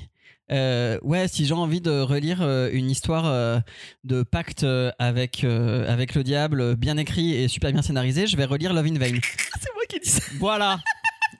[0.52, 3.58] euh, ouais, si j'ai envie de relire euh, une histoire euh,
[4.04, 4.66] de pacte
[4.98, 8.86] avec, euh, avec le diable, bien écrit et super bien scénarisé, je vais relire Love
[8.86, 9.18] in Vain.
[9.60, 10.22] c'est moi qui dis ça.
[10.38, 10.78] Voilà.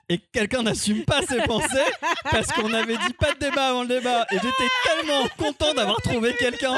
[0.09, 1.67] Et quelqu'un n'assume pas ses pensées
[2.29, 4.25] parce qu'on avait dit pas de débat avant le débat.
[4.31, 6.77] Et j'étais tellement content d'avoir trouvé quelqu'un.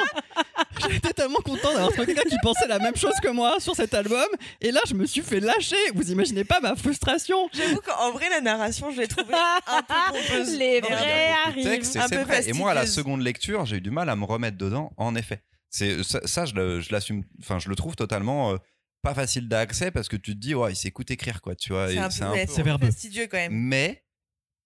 [0.90, 3.94] J'étais tellement content d'avoir trouvé quelqu'un qui pensait la même chose que moi sur cet
[3.94, 4.26] album.
[4.62, 5.76] Et là, je me suis fait lâcher.
[5.96, 7.50] Vous imaginez pas ma frustration.
[7.54, 9.34] J'avoue qu'en vrai, la narration, je l'ai trouvée
[9.68, 10.58] un peu pompeuse.
[10.58, 11.64] Les vrais arrivent.
[11.84, 12.48] c'est vrai.
[12.50, 15.16] Et moi, à la seconde lecture, j'ai eu du mal à me remettre dedans, en
[15.16, 15.42] effet.
[15.70, 18.58] C'est ça, ça, je le- je l'assume, enfin, je le trouve totalement euh,
[19.04, 21.88] pas facile d'accès parce que tu te dis, ouais, il s'écoute écrire, quoi, tu vois.
[21.90, 22.22] C'est et un c'est
[22.64, 23.54] peu, un peu- fastidieux quand même.
[23.54, 24.04] Mais,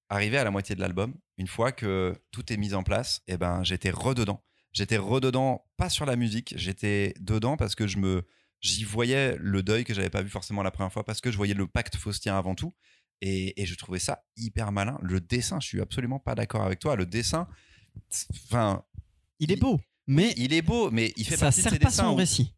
[0.09, 3.35] arrivé à la moitié de l'album, une fois que tout est mis en place, eh
[3.37, 4.41] ben, j'étais rededans.
[4.71, 8.25] J'étais rededans, pas sur la musique, j'étais dedans parce que je me,
[8.61, 11.37] j'y voyais le deuil que j'avais pas vu forcément la première fois parce que je
[11.37, 12.73] voyais le pacte faustien avant tout.
[13.21, 14.99] Et, et je trouvais ça hyper malin.
[15.01, 16.95] Le dessin, je suis absolument pas d'accord avec toi.
[16.95, 17.47] Le dessin,
[18.45, 18.83] enfin,
[19.39, 21.79] Il est beau, mais il est beau, mais il fait ça partie de sert ces
[21.79, 22.53] pas dessins son où- récit.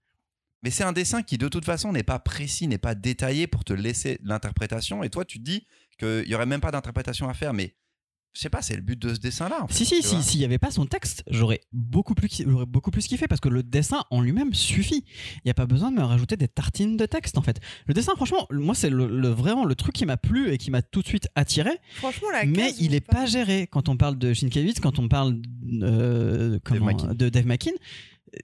[0.63, 3.63] Mais c'est un dessin qui, de toute façon, n'est pas précis, n'est pas détaillé pour
[3.63, 5.03] te laisser l'interprétation.
[5.03, 5.65] Et toi, tu te dis
[5.99, 7.53] qu'il n'y aurait même pas d'interprétation à faire.
[7.53, 7.75] Mais
[8.33, 9.63] je sais pas, c'est le but de ce dessin-là.
[9.63, 12.67] en fait, Si, si, si, s'il n'y avait pas son texte, j'aurais beaucoup plus, j'aurais
[12.67, 15.03] beaucoup plus kiffé parce que le dessin en lui-même suffit.
[15.37, 17.59] Il n'y a pas besoin de me rajouter des tartines de texte en fait.
[17.87, 20.69] Le dessin, franchement, moi, c'est le, le- vraiment le truc qui m'a plu et qui
[20.69, 21.71] m'a tout de suite attiré.
[21.95, 23.65] Franchement, la mais case, il je est sais pas géré.
[23.65, 25.41] Quand on parle de Shinkiewicz, quand on parle
[25.81, 27.71] euh, comment- de Dave Mackin,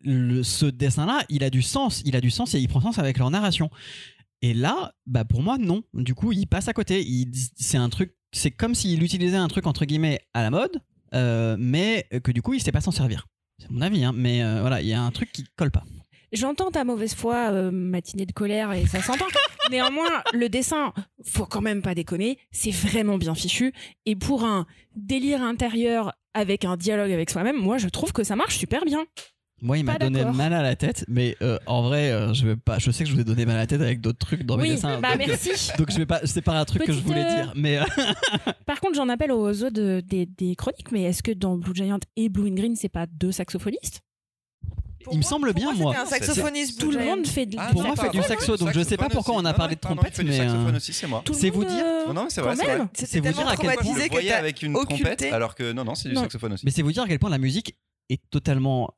[0.02, 2.02] le- ce dessin-là, il a du sens.
[2.06, 3.70] Il a du sens et il prend sens avec leur narration.
[4.42, 5.84] Et là, bah pour moi, non.
[5.94, 7.06] Du coup, il passe à côté.
[7.56, 8.14] C'est un truc.
[8.32, 10.82] C'est comme s'il utilisait un truc entre guillemets à la mode,
[11.14, 13.28] euh, mais que du coup, il sait pas s'en servir.
[13.60, 14.12] C'est mon avis, hein.
[14.14, 15.86] mais euh, voilà, il y a un truc qui colle pas.
[16.34, 19.26] J'entends ta mauvaise foi, euh, matinée de colère, et ça s'entend.
[19.72, 20.94] Néanmoins, le dessin,
[21.24, 23.74] faut quand même pas déconner, c'est vraiment bien fichu.
[24.06, 24.66] Et pour un
[24.98, 29.06] délire intérieur avec un dialogue avec soi-même, moi je trouve que ça marche super bien.
[29.62, 32.56] Moi, il m'a donné mal à la tête, mais euh, en vrai, euh, je vais
[32.58, 32.78] pas.
[32.78, 34.58] Je sais que je vous ai donné mal à la tête avec d'autres trucs dans
[34.58, 35.00] mes oui, dessins.
[35.00, 35.72] bah donc, merci.
[35.78, 36.20] donc je vais pas.
[36.26, 37.78] C'est pas un truc que je voulais euh, dire, mais.
[37.78, 37.84] euh,
[38.66, 41.74] Par contre, j'en appelle aux autres de- des, des chroniques, mais est-ce que dans Blue
[41.74, 44.02] Giant et Blue and Green, c'est pas deux saxophonistes?
[45.06, 45.96] Pour il me semble pour bien, moi.
[45.96, 46.80] un saxophoniste.
[46.80, 49.04] Tout le monde fait de Ah, Pour moi, fait du saxo, donc je sais pas
[49.04, 51.24] saxophone pourquoi on a parlé de trompette, il fait du mais, saxophone aussi, c'est moi.
[51.32, 54.62] C'est vous dire Non, non, c'est quand vrai, c'est vous dire à quel point avec
[54.64, 56.66] une trompette, alors que non, non, c'est du saxophone aussi.
[56.66, 57.78] Mais c'est vous dire à quel point la musique
[58.10, 58.92] est totalement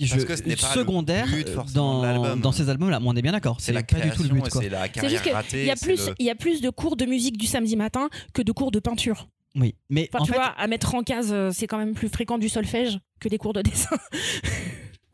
[0.00, 3.00] je- Parce que ce n'est pas le secondaire but, forcément, de dans, dans ces albums-là.
[3.02, 3.56] On est bien d'accord.
[3.60, 4.50] C'est pas du tout le création but.
[4.52, 5.64] c'est la C'est carrière juste qu'il ratée.
[5.66, 7.76] y, a c'est plus- le- il y a plus de cours de musique du samedi
[7.76, 9.28] matin que de cours de peinture.
[9.54, 11.92] Oui, mais Enfin, en tu fait, vois, à mettre en case, euh, c'est quand même
[11.94, 13.96] plus fréquent du solfège que des cours de dessin.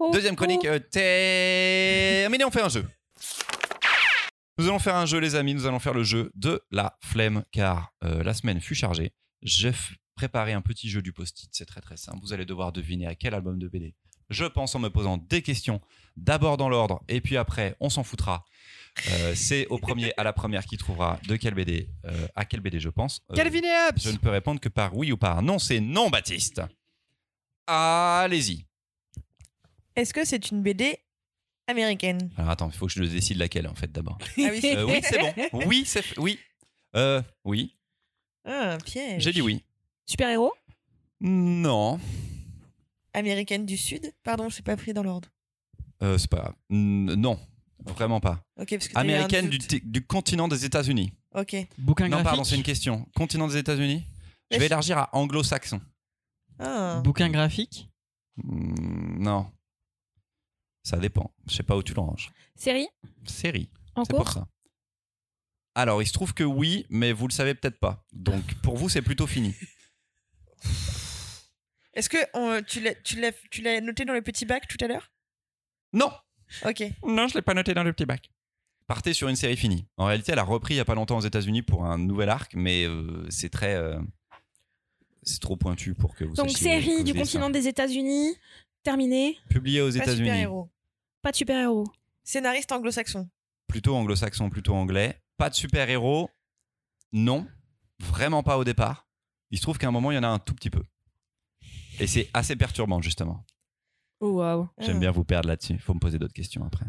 [0.01, 0.69] Oh, Deuxième chronique oh.
[0.69, 2.85] euh, terminée, on fait un jeu.
[4.59, 5.55] Nous allons faire un jeu, les amis.
[5.55, 9.12] Nous allons faire le jeu de la flemme, car euh, la semaine fut chargée.
[9.43, 9.73] J'ai
[10.14, 11.49] préparé un petit jeu du post-it.
[11.53, 12.19] C'est très très simple.
[12.23, 13.95] Vous allez devoir deviner à quel album de BD
[14.31, 15.81] je pense en me posant des questions.
[16.17, 18.45] D'abord dans l'ordre, et puis après, on s'en foutra.
[19.11, 22.61] Euh, c'est au premier, à la première qui trouvera de quel BD, euh, à quel
[22.61, 23.21] BD je pense.
[23.31, 25.61] Euh, Calvin et Hobbes je ne peux répondre que par oui ou par non.
[25.61, 26.61] C'est non, Baptiste.
[27.67, 28.64] Allez-y.
[29.95, 30.99] Est-ce que c'est une BD
[31.69, 32.31] américaine?
[32.37, 34.19] Alors attends, il faut que je décide laquelle en fait d'abord.
[34.21, 35.33] Ah oui, c'est- Euh, oui, c'est bon.
[35.67, 36.38] Oui, c'est oui.
[36.97, 37.77] Euh, oui.
[38.45, 39.23] Ah, un piège.
[39.23, 39.62] J'ai dit oui.
[40.07, 40.55] Super-héros?
[41.21, 42.01] Non.
[43.14, 45.29] Américaine du Sud Pardon, je sais pas pris dans l'ordre.
[46.03, 46.55] Euh, c'est pas grave.
[46.71, 47.38] Non,
[47.85, 48.44] vraiment pas.
[48.61, 51.12] Ok, parce que Américaine du, continent des États-Unis.
[51.35, 51.57] Ok.
[51.79, 52.25] Bouquin Non, graphique.
[52.25, 53.07] pardon, c'est une question.
[53.16, 54.05] Continent des États-Unis?
[54.51, 55.81] Je vais je- élargir à anglo-saxon.
[56.59, 57.01] Ah.
[57.05, 57.90] Bouquin graphique?
[58.37, 59.51] Mm, Non.
[60.85, 61.35] Ça dépend.
[61.47, 62.31] Je sais pas où tu le ranges.
[62.57, 62.88] Série?
[63.27, 63.68] Série.
[63.94, 64.33] En C'est pour cours?
[64.33, 64.49] ça.
[65.75, 68.05] Alors, il se trouve que oui, mais vous le savez peut-être pas.
[68.12, 69.55] Donc, pour vous, c'est plutôt fini.
[71.99, 74.77] Est-ce que on- tu l'as- tu l'as tu l'as noté dans le petit bac tout
[74.83, 75.11] à l'heure?
[75.93, 76.11] Non
[76.65, 76.83] Ok.
[77.07, 78.31] Non, je l'ai pas noté dans le petit bac.
[78.87, 79.87] Partez sur une série finie.
[79.99, 82.31] En réalité, elle a repris il y a pas longtemps aux États-Unis pour un nouvel
[82.31, 83.75] arc, mais euh, c'est très.
[83.75, 83.99] euh,
[85.23, 87.53] c'est trop pointu pour que vous Donc, sachiez série du continent ça.
[87.53, 88.35] des États-Unis,
[88.83, 90.25] terminée, Publié aux Pas États-Unis.
[90.29, 90.71] super-héros.
[91.21, 91.85] pas de super-héros.
[92.25, 93.29] Scénariste anglo-saxon.
[93.67, 95.21] Plutôt anglo-saxon, plutôt anglais.
[95.37, 96.31] Pas de super-héros.
[97.13, 97.47] Non.
[97.99, 99.07] Vraiment pas au départ.
[99.51, 100.83] Il se trouve qu'à un moment, il y en a un tout petit peu.
[102.01, 103.45] Et c'est assez perturbant, justement.
[104.21, 104.69] Oh, waouh.
[104.79, 105.73] J'aime bien vous perdre là-dessus.
[105.75, 106.87] Il faut me poser d'autres questions après.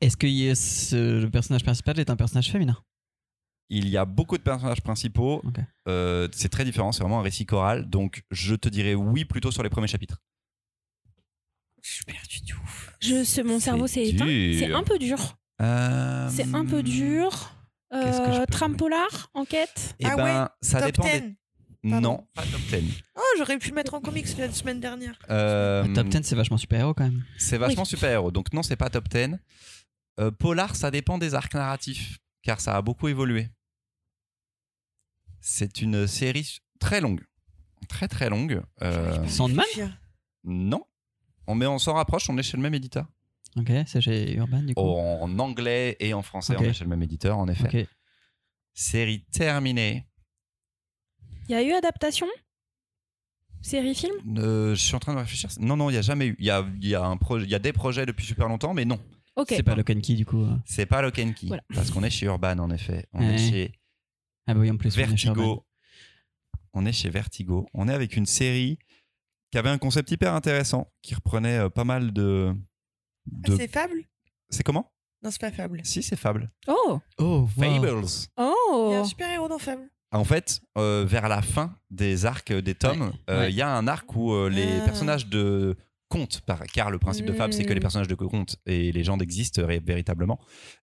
[0.00, 2.76] Est-ce que ce- le personnage principal est un personnage féminin?
[3.68, 5.42] Il y a beaucoup de personnages principaux.
[5.88, 6.92] Euh, c'est très différent.
[6.92, 7.88] C'est vraiment un récit choral.
[7.90, 10.20] Donc, je te dirais oui plutôt sur les premiers chapitres.
[11.82, 12.96] Je suis perdu du ouf.
[13.00, 14.26] Je, ce- mon cerveau s'est éteint.
[14.26, 15.36] C'est un peu dur.
[15.62, 17.52] Euh, C'est un peu dur.
[17.90, 19.94] Qu'est-ce que je Euh, peux trame jouer polar, enquête?
[20.00, 21.04] Eh Ah ben, ouais, ça Top dépend.
[21.04, 21.20] 10.
[21.20, 21.36] des-
[21.82, 22.00] Pardon.
[22.00, 23.02] Non, pas top 10.
[23.16, 25.18] Oh, j'aurais pu le mettre en comics la semaine dernière.
[25.30, 27.24] Euh, Top 10, c'est vachement super-héros quand même.
[27.38, 28.30] C'est vachement super-héros.
[28.30, 29.36] Donc, non, c'est pas top 10.
[30.20, 33.48] Euh, Polar, ça dépend des arcs narratifs, car ça a beaucoup évolué.
[35.40, 37.22] C'est une série très longue.
[37.88, 38.62] Très, très longue.
[38.82, 39.64] Euh, Sandman
[40.44, 40.82] non.
[41.46, 43.06] On, mais on s'en rapproche, on est chez le même éditeur.
[43.56, 44.80] Ok, c'est chez Urban du coup.
[44.80, 46.60] En anglais et en français, Ok.
[46.62, 47.82] on est chez le même éditeur, en effet.
[47.82, 47.88] ok.
[48.74, 50.06] Série terminée.
[51.48, 52.26] Il y a eu adaptation?
[53.62, 55.50] Série-film Euh, je suis en train de réfléchir.
[55.58, 56.36] Non, non, il n'y a jamais eu.
[56.38, 58.74] Il y a, y, a un projet- il y a des projets depuis super longtemps,
[58.74, 58.98] mais non.
[59.34, 59.48] Ok.
[59.50, 60.42] C'est pas Lock and Key du coup.
[60.44, 60.56] euh.
[60.64, 61.62] C'est pas Lock and Key, Voilà.
[61.74, 63.06] parce qu'on est chez Urban en effet.
[63.12, 63.34] On Ouais.
[63.34, 63.72] est chez
[64.46, 64.88] Ah bah oui, en plus.
[64.96, 65.26] on est chez.
[65.28, 65.66] Vertigo.
[66.72, 67.68] On est chez Vertigo.
[67.74, 68.78] On est avec une série
[69.50, 72.54] qui avait un concept hyper intéressant, qui reprenait euh, pas mal de.
[73.44, 73.56] Ah, de...
[73.56, 74.04] c'est Fable?
[74.50, 74.92] C'est comment?
[75.22, 75.80] Non, c'est pas Fable.
[75.84, 76.50] Si, c'est Fable.
[76.68, 77.00] Oh.
[77.18, 77.46] Oh, wow.
[77.48, 77.66] Fables.
[77.68, 78.92] Il y a Oh.
[78.94, 79.90] un super héros dans Fable.
[80.16, 83.12] En fait, euh, vers la fin des arcs des tomes, Ouais.
[83.30, 83.52] euh, il Ouais.
[83.54, 84.84] y a un arc où euh, les Ah.
[84.84, 85.76] personnages de
[86.08, 87.82] contes, par- car le principe de Fable, c'est que les Mm.
[87.82, 90.38] personnages de contes et légendes existent ré- véritablement.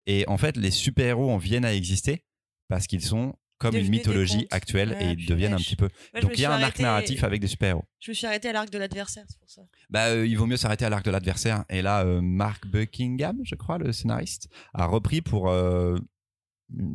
[0.06, 2.24] Et en fait, les super-héros en viennent à exister
[2.70, 5.88] parce qu'ils sont comme une mythologie actuelle Ouais, et ils deviennent un petit peu.
[6.22, 7.86] Donc il y a un arc narratif avec des super-héros.
[8.02, 9.62] Je me suis arrêtée à l'arc de l'adversaire, c'est pour ça.
[9.90, 11.64] Bah, euh, il vaut mieux s'arrêter à l'arc de l'adversaire.
[11.70, 15.98] Et là, euh, Mark Buckingham, je crois, le scénariste, a repris pour euh,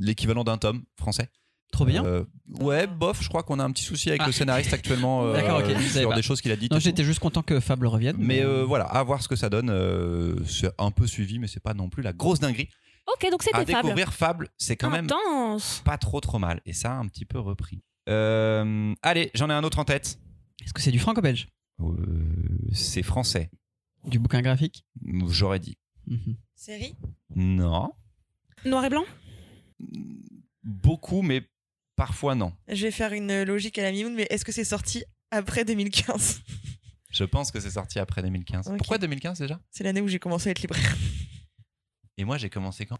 [0.01, 1.31] l'équivalent d'un tome français.
[1.73, 2.05] Trop bien.
[2.05, 2.25] Euh,
[2.61, 4.27] ouais, bof, je crois qu'on a un petit souci avec Ah.
[4.27, 6.17] le scénariste actuellement euh, D'accord, savais sur pas.
[6.17, 6.73] des choses qu'il a dites.
[6.73, 8.17] non, j'étais juste content que Fable revienne.
[8.19, 9.69] Mais euh, voilà, à voir ce que ça donne.
[9.71, 12.69] euh, c'est un peu suivi, mais c'est pas non plus la grosse dinguerie.
[13.07, 13.83] Ok, donc À c'était Fable.
[13.85, 15.07] découvrir Fable, c'est quand même
[15.85, 16.61] pas trop trop mal.
[16.67, 17.83] Et ça a un petit peu repris.
[18.09, 20.19] Euh, allez, j'en ai un autre en tête.
[20.65, 21.49] Est-ce que c'est du franco-belge?
[21.81, 21.87] Euh,
[22.73, 23.51] c'est français,
[24.05, 24.85] Du bouquin graphique?
[25.29, 25.77] J'aurais dit.
[26.07, 26.37] Mhm.
[26.55, 26.95] Série?
[27.37, 27.93] Non.
[28.65, 29.05] Noir et blanc?
[30.65, 31.43] Beaucoup, mais
[31.99, 32.55] parfois non.
[32.69, 36.41] Je vais faire une logique à la Mimoun, mais est-ce que c'est sorti après 2015
[37.11, 38.69] Je pense que c'est sorti après 2015.
[38.69, 38.79] Ok.
[38.79, 39.61] Pourquoi 2015 déjà?
[39.71, 40.97] C'est l'année où j'ai commencé à être libraire.
[42.17, 42.99] Et moi, j'ai commencé quand?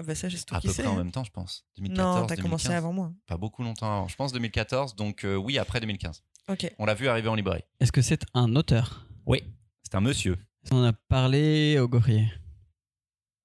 [0.00, 1.66] Ah bah ça, je À peu près en même temps, je pense.
[1.78, 2.70] 2014, Non, t'as commencé 2015.
[2.76, 3.12] avant moi.
[3.26, 4.08] Pas beaucoup longtemps avant.
[4.08, 6.22] Je pense 2014, donc euh, oui, après 2015.
[6.48, 6.72] Ok.
[6.78, 7.64] On l'a vu arriver en librairie.
[7.80, 9.06] Est-ce que c'est un auteur?
[9.26, 9.42] Oui.
[9.82, 10.34] C'est un monsieur.
[10.62, 12.32] Est-ce qu'on en a parlé au Gaufrier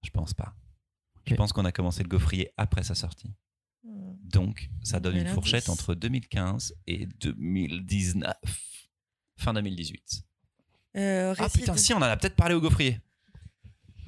[0.04, 0.54] Je pense pas.
[1.26, 3.32] Je pense qu'on a commencé le gaufrier après sa sortie.
[3.84, 8.34] Donc, ça donne une fourchette entre 2015 et 2019.
[9.38, 10.24] Fin 2018.
[10.96, 13.00] Euh, Ah putain, de- si, on en a peut-être parlé au gaufrier.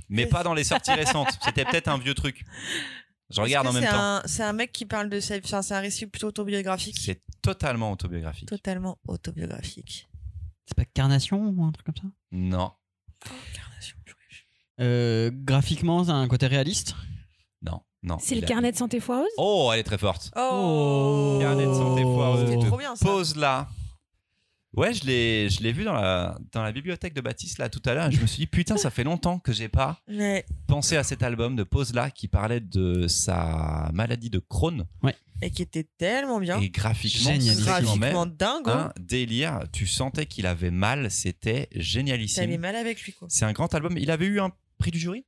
[0.08, 1.38] Mais pas dans les sorties récentes.
[1.44, 2.46] C'était peut-être un vieux truc.
[3.32, 4.22] Je regarde en même temps.
[4.26, 6.98] C'est un mec qui parle de sa enfin, c'est un récit plutôt autobiographique?
[7.00, 8.48] C'est totalement autobiographique.
[8.48, 10.08] Totalement autobiographique.
[10.68, 12.08] C'est pas Carnation ou un truc comme ça?
[12.32, 12.72] Non,
[13.26, 13.98] Incarnation,
[14.30, 14.48] wesh.
[14.80, 16.96] euh, Graphiquement, c'est un côté réaliste?
[18.06, 18.18] Non.
[18.20, 19.28] C'est le a- carnet de santé foireuse.
[19.38, 20.32] Oh, elle est très forte.
[20.38, 22.46] Oh, Carnet de santé foireuse.
[22.50, 23.06] C'était de trop bien ça.
[23.06, 23.68] Pause là.
[24.78, 27.82] Ouais, je l'ai, je l'ai vu dans la, dans la bibliothèque de Baptiste là tout
[27.86, 28.08] à l'heure.
[28.08, 31.04] et Je me suis dit putain, ça fait longtemps que j'ai pas Mais, pensé à
[31.04, 34.86] cet album de Pause là qui parlait de sa maladie de Crohn
[35.42, 36.60] et qui était tellement bien.
[36.60, 37.56] et graphiquement, Génial.
[37.56, 38.68] c'est quand Graphiquement dingue.
[38.68, 39.62] un délire.
[39.72, 42.58] Tu sentais qu'il avait mal, c'était T'avais génialissime.
[42.58, 43.30] mal avec lui quoi.
[43.32, 43.98] C'est un grand album.
[43.98, 45.26] Il avait eu un prix du jury?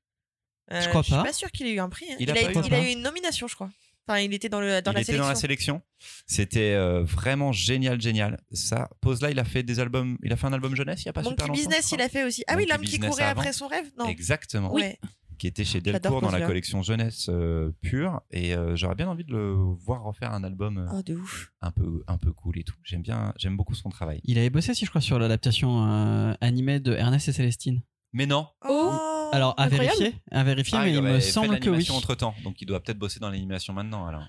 [0.71, 1.23] Euh, Je crois suis pas.
[1.23, 2.05] pas sûr qu'il ait eu un prix.
[2.11, 2.15] hein.
[2.19, 3.69] Il Il, a a, pas eu, eu il a un eu une nomination, je crois.
[4.09, 5.23] Enfin, il était dans, le, dans il la était sélection.
[5.23, 5.81] dans la sélection.
[6.27, 8.39] C'était euh, vraiment génial, génial.
[8.51, 10.17] Ça, Pause là, il a fait des albums.
[10.23, 11.59] Il a fait un album jeunesse il y a pas Monkey super longtemps.
[11.59, 12.43] Business, je il a fait aussi.
[12.47, 13.41] Ah oui, l'homme qui courait avant.
[13.41, 14.05] après son rêve Non.
[14.07, 14.71] Exactement.
[14.71, 14.97] Ouais.
[15.37, 18.21] Qui était chez Delcourt dans la collection jeunesse euh, pure.
[18.31, 21.51] Et euh, j'aurais bien envie de le voir refaire un album euh, Oh, de ouf.
[21.61, 22.75] un peu, un peu cool et tout.
[22.83, 24.19] J'aime bien, j'aime beaucoup son travail.
[24.23, 27.83] Il avait bossé aussi, je crois, sur l'adaptation euh, animée de Ernest et Célestine.
[28.13, 28.47] Mais non.
[28.67, 28.97] Oh,
[29.31, 29.97] Alors, à incroyable.
[29.97, 31.87] vérifier, à vérifier Ah, mais il me fait semble que oui.
[31.91, 34.05] entre temps, donc il doit peut-être bosser dans l'animation maintenant.
[34.07, 34.23] Alors,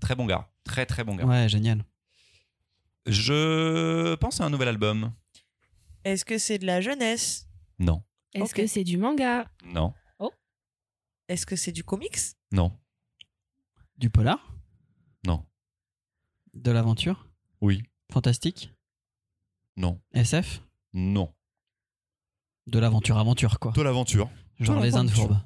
[0.00, 1.24] très bon gars, très très bon gars.
[1.24, 1.84] Ouais, génial.
[3.06, 5.12] Je pense à un nouvel album.
[6.04, 7.48] Est-ce que c'est de la jeunesse?
[7.78, 8.02] Non,
[8.34, 9.50] Est-ce que c'est du manga?
[9.64, 9.92] Non,
[11.28, 12.18] Est-ce que c'est du comics?
[12.52, 12.78] Non,
[13.98, 14.54] Du polar?
[15.26, 15.44] Non.
[16.54, 17.28] De l'aventure?
[17.60, 18.72] Oui, Fantastique?
[19.76, 20.62] Non, SF
[20.94, 21.32] non.
[22.68, 23.72] De l'aventure-aventure, quoi.
[23.72, 24.30] De l'aventure.
[24.60, 25.38] Genre de les Indes fourbes.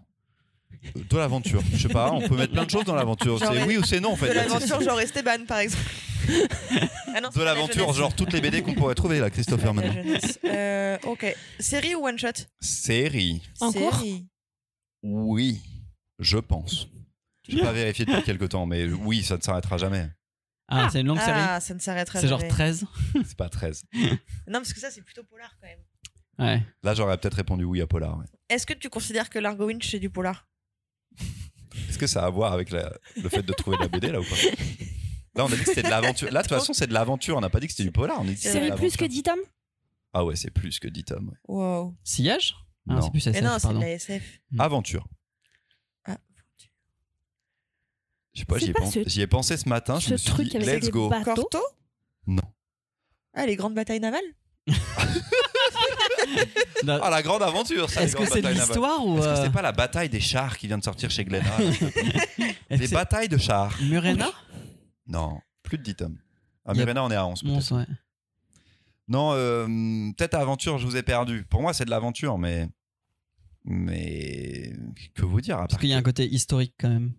[0.95, 1.63] De l'aventure.
[1.73, 3.39] Je sais pas, on peut mettre plein de choses dans l'aventure.
[3.39, 4.29] Genre, C'est oui ou c'est non en fait.
[4.31, 5.85] De l'aventure, genre Esteban, par exemple.
[7.15, 7.97] Ah non, c'est De la l'aventure, jeunesse.
[7.97, 10.03] genre toutes les BD qu'on pourrait trouver là, Christopher De la maintenant.
[10.03, 10.39] jeunesse.
[10.45, 11.37] Euh, ok.
[11.61, 12.29] Série ou one shot
[12.61, 13.43] Série.
[13.61, 13.95] En cours?
[13.97, 14.27] Série.
[15.03, 15.61] Oui,
[16.19, 16.89] je pense.
[17.49, 20.09] Je n'ai pas vérifié depuis quelque temps, mais oui, ça ne s'arrêtera jamais.
[20.69, 22.51] Ah, c'est une longue série Ah, ça ne s'arrêtera C'est genre jamais.
[22.51, 22.87] 13
[23.27, 23.83] C'est pas 13.
[24.49, 25.79] Non, parce que ça, c'est plutôt polar quand même.
[26.42, 26.62] Ouais.
[26.83, 28.18] Là, j'aurais peut-être répondu oui à Polar.
[28.18, 28.24] ouais.
[28.48, 30.46] Est-ce que tu considères que l'Argo Winch, c'est du polar?
[31.88, 34.11] Est-ce que ça a à voir avec la- le fait de trouver de la BD
[34.11, 34.37] là ou pas?
[35.35, 36.31] Là, on a dit que c'était de l'aventure.
[36.31, 37.37] Là, de toute façon, c'est de l'aventure.
[37.37, 38.18] On n'a pas dit que c'était du polar.
[38.20, 38.98] On a dit que c'était de Série plus l'aventure.
[38.98, 39.38] que 10 tomes?
[40.12, 41.28] Ah ouais, c'est plus que 10 tomes.
[41.31, 41.38] ouais.
[41.48, 41.94] Wow.
[42.05, 42.55] Sillage?
[42.88, 43.02] Ah, Non.
[43.02, 43.81] c'est plus SF, Mais non, c'est de pardon.
[43.81, 44.40] la SF.
[44.50, 44.61] Mm.
[44.61, 45.09] Aventure.
[46.05, 46.18] Ah,
[48.34, 49.99] Je sais pas, C'est j'y ai, pas pen- ce- j'y ai pensé ce matin.
[50.01, 51.09] Je ce me suis truc dit, avec let's les go.
[51.09, 51.34] bateaux?
[51.34, 51.61] Corto?
[52.26, 52.43] Non.
[53.34, 54.20] Ah, les grandes batailles navales?
[57.01, 58.03] Ah, la grande aventure, ça.
[58.03, 58.68] Est-ce les que grandes c'est de batailles navales.
[58.77, 61.11] l'histoire ou Est-ce que euh, c'est pas la bataille des chars qui vient de sortir
[61.11, 61.45] chez Glénat
[62.70, 63.77] Les c'est batailles de chars.
[63.83, 64.31] Murena
[65.07, 66.18] Non, plus de 10 tomes.
[66.66, 67.53] À Il y a- Murena, on est à 11 peut-être.
[67.55, 67.87] Mons, ouais.
[69.07, 69.66] Non, euh,
[70.16, 71.45] peut-être aventure, je vous ai perdu.
[71.49, 72.68] Pour moi, c'est de l'aventure, mais
[73.64, 74.73] Mais
[75.14, 77.12] que vous dire à Parce part qu'il y a un côté historique quand même.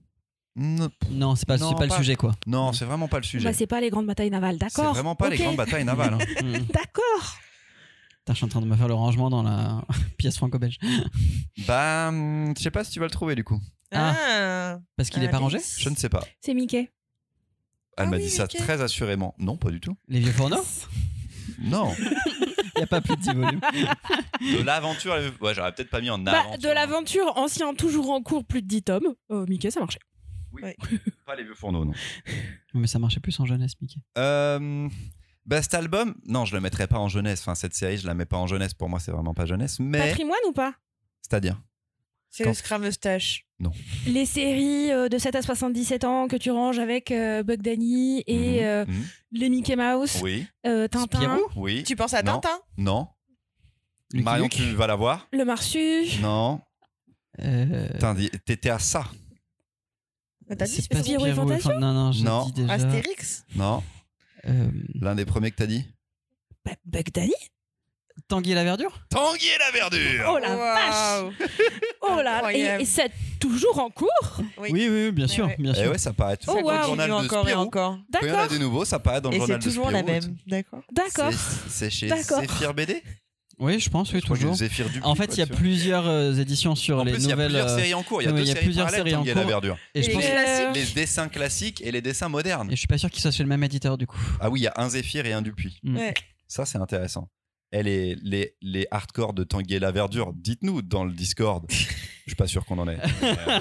[0.58, 2.34] Non, Non, c'est pas, Non, c'est pas, pas- le sujet quoi.
[2.46, 3.46] non, c'est vraiment pas le sujet.
[3.48, 6.16] Bah, c'est pas les grandes batailles navales, c'est d'accord vraiment pas les grandes batailles navales.
[6.16, 6.18] hein.
[6.44, 6.58] Mm.
[6.74, 7.38] D'accord.
[8.26, 9.84] Putain, je suis en train de me faire le rangement dans la
[10.18, 10.78] pièce franco-belge.
[11.68, 13.60] bah, hum, je sais pas si tu vas le trouver du coup.
[13.92, 14.80] Ah.
[14.96, 15.76] Parce qu'il est Ah, pas rangé Alice.
[15.80, 16.24] Je ne sais pas.
[16.40, 16.90] C'est Mickey.
[17.98, 18.58] Elle Ah m'a oui, dit ça Mickey.
[18.60, 19.36] très assurément.
[19.38, 19.96] Non, pas du tout.
[20.08, 20.64] Les vieux fourneaux
[21.60, 21.94] Non.
[22.76, 23.60] Il n'y a pas plus de 10 volumes.
[24.42, 25.16] De l'aventure.
[25.42, 26.60] Ouais, j'aurais peut-être pas mis en Bah, aventure.
[26.60, 29.14] de l'aventure ancien, toujours en cours, plus de 10 tomes.
[29.30, 30.00] Euh, Mickey, ça marchait.
[31.26, 31.94] Pas les vieux fourneaux, non.
[32.74, 34.00] Mais ça marchait plus en jeunesse, Mickey.
[34.18, 34.90] Euh,
[35.46, 37.42] bah, cet album, non, je le mettrais pas en jeunesse.
[37.42, 38.74] Enfin, cette série, je la mets pas en jeunesse.
[38.74, 39.80] Pour moi, c'est vraiment pas jeunesse.
[39.80, 40.74] Mais, Patrimoine ou pas?
[41.22, 41.62] C'est-à-dire,
[42.30, 43.46] C'est Quand- le Scrum Moustache.
[44.08, 48.24] Les séries euh, de 7 à 77 ans que tu ranges avec euh, Bug Danny
[48.28, 49.06] et euh, mhm.
[49.32, 51.40] les Mickey Mouse, oui, euh, Tintin, Spirou?
[51.56, 51.84] Oui.
[51.84, 52.40] Tu penses à Non.
[52.40, 52.60] Tintin?
[52.78, 53.08] Non.
[54.12, 54.54] Lucky Marion, Luke?
[54.54, 55.28] tu vas la voir?
[55.32, 56.06] Le Marsu.
[56.22, 56.60] Non.
[57.40, 57.88] Euh,
[58.46, 59.06] t'étais à ça.
[60.58, 61.72] T'as dit Spirou et Fantasio?
[61.72, 62.46] Fan- Non, non, j'ai Non.
[62.48, 62.74] dit déjà.
[62.74, 63.46] Astérix?
[63.56, 63.82] Non.
[64.48, 65.86] Euh, L'un des premiers que t'as dit
[66.66, 67.34] Bah, Bug Danny
[68.28, 68.92] Tanguy et la verdure?
[69.10, 71.34] Tanguy et la verdure Oh la vache Waouh.
[72.02, 72.52] Oh là.
[72.54, 74.10] Et, et c'est toujours en cours?
[74.60, 74.70] Oui.
[74.72, 75.92] Oui, oui, bien sûr, bien Eh sûr.
[75.92, 77.62] ouais, ça paraît toujours Oh, dans le journal de encore et Spirou.
[77.64, 77.98] encore.
[78.12, 79.68] Quand il y en a D'accord des nouveaux, ça paraît dans le Et journal c'est
[79.68, 80.14] de toujours la Spirou.
[80.20, 80.38] même.
[80.46, 80.82] D'accord.
[80.92, 81.32] D'accord.
[81.34, 82.08] C'est- C'est chez.
[82.10, 83.02] Zéphyr BD
[83.64, 84.54] Oui, je pense, oui, Je toujours.
[84.56, 87.30] Zéphyr Dupuis, En fait, il y a plusieurs euh, éditions sur En les plus, il
[87.30, 87.48] y a nouvelles.
[87.52, 88.22] plusieurs euh, séries en cours.
[88.22, 89.50] Il y a oui, deux il y a séries plusieurs séries en et la cours.
[89.50, 89.78] verdure.
[89.96, 90.82] Et je pense les.
[90.82, 92.68] Les dessins classiques et les dessins modernes.
[92.70, 94.20] et je suis pas sûr qu'ils soient chez le même éditeur du coup.
[94.40, 95.80] Ah oui, il y a un Zéphyr et un Dupuis.
[95.84, 95.98] Mm.
[95.98, 96.14] Ouais.
[96.48, 97.30] Ça, c'est intéressant.
[97.72, 101.66] Et les, les, les hardcore de Tanguy et la verdure, dites-nous dans le Discord.
[101.72, 103.00] Je suis pas sûr qu'on en ait.
[103.24, 103.60] Euh,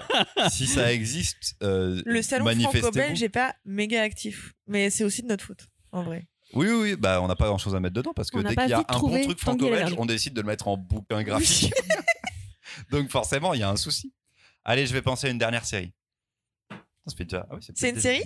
[0.51, 4.53] si ça existe, euh, Le salon franco-belge n'est pas méga actif.
[4.67, 6.27] Mais c'est aussi de notre faute, en vrai.
[6.55, 8.43] Oui, oui, oui, bah, on n'a pas grand chose à mettre dedans parce que On
[8.43, 11.23] dès qu'il y a un bon truc franco-belge, on décide de le mettre en bouquin
[11.23, 11.73] graphique.
[12.91, 14.13] Donc forcément, il y a un souci.
[14.65, 15.93] Allez, je vais penser à une dernière série.
[17.19, 18.23] Déjà- ah oui, C'est une série.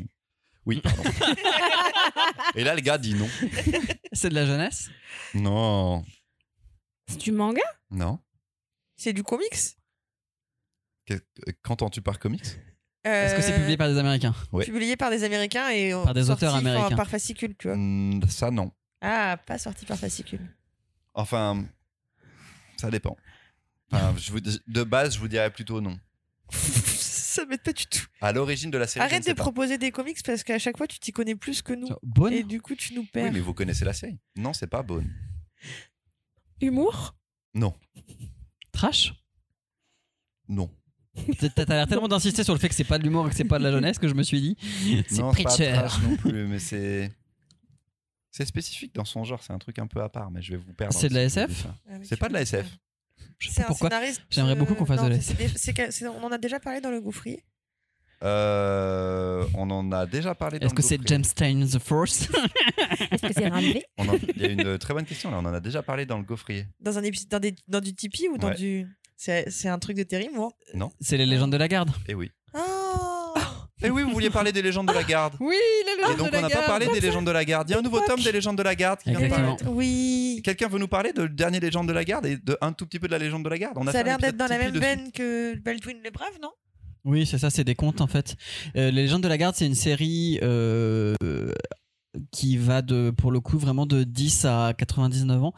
[0.66, 1.02] Oui, pardon.
[2.56, 3.28] Et là, le gars dit non.
[4.12, 4.90] C'est de la jeunesse?
[5.34, 6.04] Non,
[7.08, 7.62] C'est du manga?
[7.90, 8.18] Non.
[8.96, 9.76] C'est du comics?
[11.62, 12.58] Qu'entends-tu par comics?
[13.06, 14.34] Est-ce que c'est Euh, publié par des Américains.
[14.64, 16.96] Publié par des Américains et Par des sorti, auteurs enfin, américains.
[16.96, 17.76] par fascicule, tu vois.
[17.76, 18.72] Hmm, Ça, non.
[19.00, 20.40] Ah, pas sorti par fascicule.
[21.14, 21.64] Enfin,
[22.76, 23.16] ça dépend.
[23.92, 25.98] Enfin, je vous, de base, je vous dirais plutôt non.
[26.52, 28.00] Ça m'aide pas du tout.
[28.22, 29.42] À l'origine de la série, je ne Arrête sais de pas.
[29.42, 31.86] proposer des comics parce qu'à chaque fois tu t'y connais plus que nous.
[32.02, 33.30] Bonne Et du coup tu nous Oui, perds.
[33.32, 34.18] mais vous connaissez la série.
[34.36, 35.12] Non, c'est pas Bone.
[36.62, 37.14] Humour?
[37.54, 37.74] Non,
[38.72, 39.12] Trash?
[40.48, 40.70] Non.
[41.54, 43.44] T'as l'air tellement d'insister sur le fait que c'est pas de l'humour et que c'est
[43.44, 44.56] pas de la jeunesse que je me suis dit.
[45.08, 45.72] C'est pas Preacher.
[45.72, 47.10] trash non plus, mais c'est
[48.30, 49.42] c'est spécifique dans son genre.
[49.42, 50.94] C'est un truc un peu à part, mais je vais vous perdre.
[50.94, 51.66] C'est de la SF?
[51.90, 52.66] Ah, C'est pas de la SF.
[53.38, 53.88] Je sais C'est pas un pourquoi.
[53.90, 54.22] scénariste.
[54.30, 57.42] J'aimerais beaucoup qu'on fasse de la c'est- On en a déjà parlé dans le Gouffrier.
[58.22, 60.58] Euh, on en a déjà parlé.
[60.58, 61.08] dans Est-ce que c'est Gaufrier.
[61.16, 62.22] James Stein the Force?
[63.10, 65.38] Est-ce que c'est en- Il y a une très bonne question là.
[65.38, 66.66] On en a déjà parlé dans le Gaufrier.
[66.80, 68.54] Dans, un épisode, dans, des- dans du Tipeee ou dans Ouais.
[68.54, 68.86] du.
[69.16, 70.50] C'est un truc de terrible, moi.
[71.00, 71.90] C'est les légendes de la garde.
[72.08, 72.30] Eh oui.
[72.54, 72.58] Oh
[73.82, 75.34] Eh oui, vous vouliez parler des légendes de la garde.
[75.40, 75.54] Oui,
[75.84, 77.68] les Et donc on n'a pas parlé des légendes de la garde.
[77.68, 79.64] Il y a un nouveau tome des légendes de la garde qui vient de paraître.
[79.68, 80.40] Oui.
[80.44, 82.86] Quelqu'un veut nous parler de le dernier légende de la garde et de un tout
[82.86, 84.58] petit peu de la légende de la garde On Ça a l'air d'être dans la
[84.58, 86.50] même veine que Baldwin le Brave, non?
[87.04, 88.34] Oui, c'est ça, c'est des contes en fait.
[88.76, 91.14] Euh, les légendes de la garde, c'est une série euh,
[92.30, 95.54] qui va de, pour le coup, vraiment de 10 à 99 ans,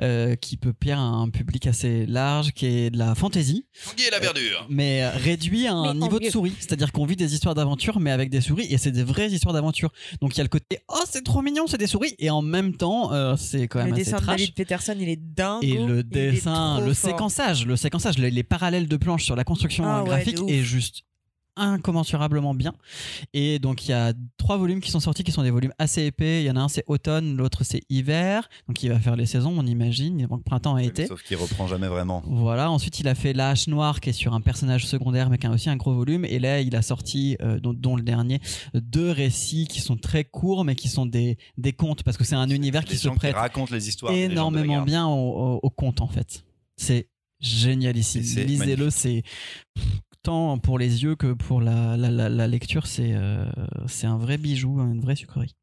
[0.00, 4.04] euh, qui peut plaire à un public assez large, qui est de la fantasy, Tanguy
[4.06, 4.66] et la verdure.
[4.68, 6.54] mais euh, réduit à un Mais niveau de souris.
[6.58, 9.54] C'est-à-dire qu'on vit des histoires d'aventure, mais avec des souris, et c'est des vraies histoires
[9.54, 9.92] d'aventure.
[10.20, 12.42] Donc il y a le côté, oh c'est trop mignon, c'est des souris, et en
[12.42, 14.40] même temps, euh, c'est quand même Le assez dessin de trash.
[14.40, 15.64] David Peterson, il est dingue.
[15.64, 19.84] Et le dessin, le séquençage, le séquençage, les, les parallèles de planches sur la construction
[19.86, 21.04] Ah graphique de est juste
[21.56, 22.72] incommensurablement bien.
[23.34, 26.04] Et donc il y a trois volumes qui sont sortis qui sont des volumes assez
[26.04, 26.42] épais.
[26.42, 28.48] Il y en a un c'est automne, l'autre c'est hiver.
[28.68, 30.26] Donc il va faire les saisons, on imagine.
[30.26, 31.06] Donc printemps et été.
[31.06, 32.22] Sauf qu'il reprend jamais vraiment.
[32.26, 35.38] Voilà, ensuite il a fait La Hache Noire qui est sur un personnage secondaire mais
[35.38, 38.02] qui a aussi un gros volume et là il a sorti, euh, dont, dont le
[38.02, 38.40] dernier,
[38.74, 42.34] deux récits qui sont très courts mais qui sont des, des contes parce que c'est
[42.36, 44.12] un univers qui se prête qui racontent les histoires.
[44.12, 46.44] énormément bien au, au, au conte en fait.
[46.76, 47.08] C'est
[47.40, 48.22] génialissime.
[48.46, 49.22] Lisez-le, c'est
[50.22, 53.44] tant pour les yeux que pour la, la, la, la lecture, c'est euh,
[53.86, 55.54] c'est un vrai bijou, une vraie sucrerie.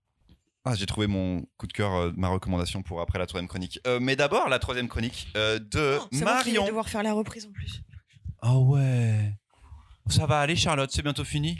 [0.65, 3.79] Ah, j'ai trouvé mon coup de cœur, euh, ma recommandation pour après la troisième chronique.
[3.87, 6.67] Euh, mais d'abord, la troisième chronique euh, de Oh, c'est moi qui vais Marion.
[6.67, 7.81] devoir faire la reprise en plus.
[8.41, 9.33] Ah ouais.
[10.09, 11.59] Ça va aller, Charlotte, c'est bientôt fini.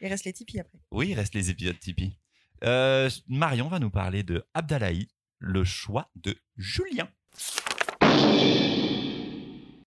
[0.00, 0.78] Il reste les Tipeee après.
[0.90, 2.16] Oui, il reste les épisodes Tipeee.
[2.64, 5.08] Euh, Marion va nous parler de Abdalaï,
[5.38, 7.08] le choix de Julien.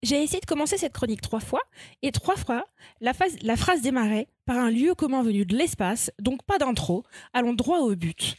[0.03, 1.61] J'ai essayé de commencer cette chronique trois fois,
[2.01, 2.65] et trois fois,
[3.01, 7.03] la, phase- la phrase démarrait par un lieu commun venu de l'espace, donc pas d'intro,
[7.33, 8.35] allons droit au but.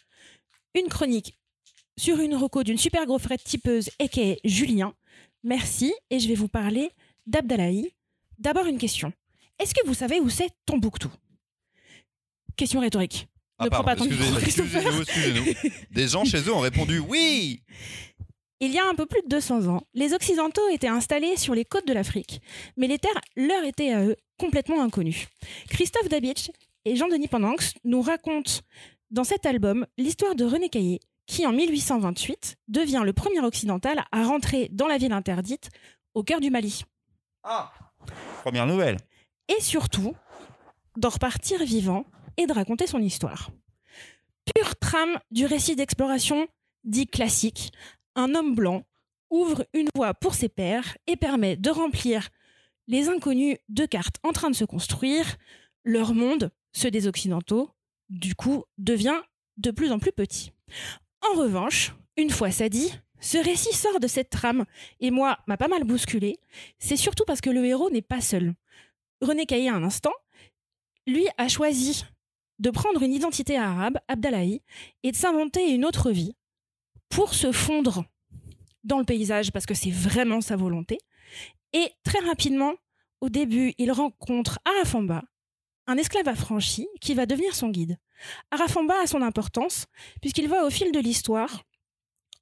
[0.74, 1.38] Une chronique
[1.96, 4.94] sur une reco d'une super gaufrette typeuse, aka Julien.
[5.42, 6.90] Merci, et je vais vous parler
[7.26, 7.90] d'Abdalaï.
[8.38, 9.12] D'abord une question.
[9.58, 11.10] Est-ce que vous savez où c'est Tombouctou?
[12.56, 13.26] Question rhétorique.
[13.58, 15.70] Ah, Ne prends pas ton excusez- excusez-nous, excusez-nous.
[15.92, 17.62] Des gens chez eux ont répondu oui.
[18.64, 21.66] Il y a un peu plus de 200 ans, les Occidentaux étaient installés sur les
[21.66, 22.40] côtes de l'Afrique,
[22.78, 25.26] mais les terres leur étaient à eux complètement inconnues.
[25.68, 26.50] Christophe Dabitch
[26.86, 28.62] et Jean-Denis Pendanx nous racontent
[29.10, 34.24] dans cet album l'histoire de René Caillé, qui en 1828 devient le premier occidental à
[34.24, 35.68] rentrer dans la ville interdite
[36.14, 36.84] au cœur du Mali.
[37.42, 37.70] Ah.
[38.44, 38.96] Première nouvelle.
[39.54, 40.14] Et surtout,
[40.96, 42.06] d'en repartir vivant
[42.38, 43.50] et de raconter son histoire.
[44.54, 46.48] Pure trame du récit d'exploration
[46.84, 47.72] dit classique,
[48.14, 48.84] un homme blanc
[49.30, 52.28] ouvre une voie pour ses pairs et permet de remplir
[52.86, 55.36] les inconnus de cartes en train de se construire.
[55.84, 57.70] Leur monde, ceux des Occidentaux,
[58.08, 59.20] du coup, devient
[59.56, 60.52] de plus en plus petit.
[61.22, 64.64] En revanche, une fois ça dit, ce récit sort de cette trame
[65.00, 66.38] et moi m'a pas mal bousculé.
[66.78, 68.54] C'est surtout parce que le héros n'est pas seul.
[69.20, 70.12] René Caillé, un instant,
[71.06, 72.04] lui a choisi
[72.58, 74.62] de prendre une identité arabe, Abdallahi,
[75.02, 76.36] et de s'inventer une autre vie
[77.08, 78.04] pour se fondre
[78.82, 80.98] dans le paysage parce que c'est vraiment sa volonté.
[81.72, 82.74] Et très rapidement,
[83.20, 85.22] au début, il rencontre Arafamba,
[85.86, 87.98] un esclave affranchi qui va devenir son guide.
[88.50, 89.86] Arafamba a son importance
[90.20, 91.62] puisqu'il va au fil de l'histoire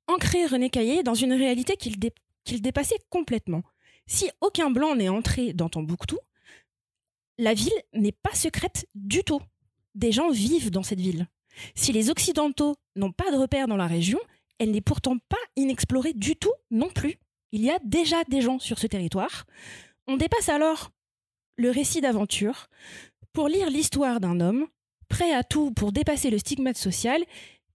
[0.09, 2.13] ancrer René Caillé dans une réalité qu'il dé-
[2.45, 3.63] qu'il dépassait complètement.
[4.07, 6.19] Si aucun blanc n'est entré dans Tombouctou,
[7.39, 9.41] la ville n'est pas secrète du tout.
[9.95, 11.29] Des gens vivent dans cette ville.
[11.75, 14.19] Si les Occidentaux n'ont pas de repères dans la région,
[14.63, 17.19] elle n'est pourtant pas inexplorée du tout non plus.
[17.51, 19.45] Il y a déjà des gens sur ce territoire.
[20.07, 20.91] On dépasse alors
[21.57, 22.69] le récit d'aventure
[23.33, 24.67] pour lire l'histoire d'un homme
[25.09, 27.23] prêt à tout pour dépasser le stigmate social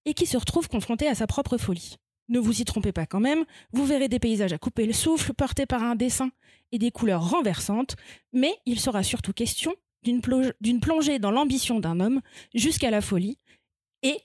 [0.05, 1.97] et qui se retrouve confronté à sa propre folie.
[2.29, 5.33] Ne vous y trompez pas quand même, vous verrez des paysages à couper le souffle
[5.33, 6.31] portés par un dessin
[6.71, 7.95] et des couleurs renversantes,
[8.33, 9.73] mais il sera surtout question
[10.03, 12.21] d'une plo- d'une plongée dans l'ambition d'un homme
[12.53, 13.37] jusqu'à la folie
[14.03, 14.17] et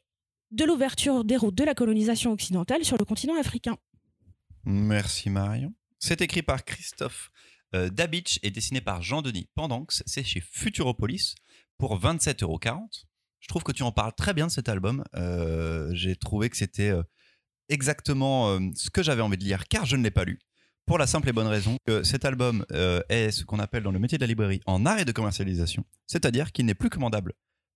[0.53, 3.77] de l'ouverture des routes de la colonisation occidentale sur le continent africain.
[4.65, 5.75] Merci Marion.
[5.99, 7.31] C'est écrit par Christophe
[7.75, 10.03] euh, Dabitch et dessiné par Jean-Denis Pendanx.
[10.07, 11.35] C'est chez Futuropolis
[11.79, 13.05] pour 27,40€.
[13.43, 15.05] Je trouve que tu en parles très bien de cet album.
[15.17, 17.03] Euh, J'ai trouvé que c'était euh,
[17.69, 20.39] exactement euh, ce que j'avais envie de lire car je ne l'ai pas lu.
[20.87, 22.67] Pour la simple et bonne raison que cet album
[23.09, 26.51] est ce qu'on appelle dans le métier de la librairie en arrêt de commercialisation, c'est-à-dire
[26.51, 27.35] qu'il n'est plus commandable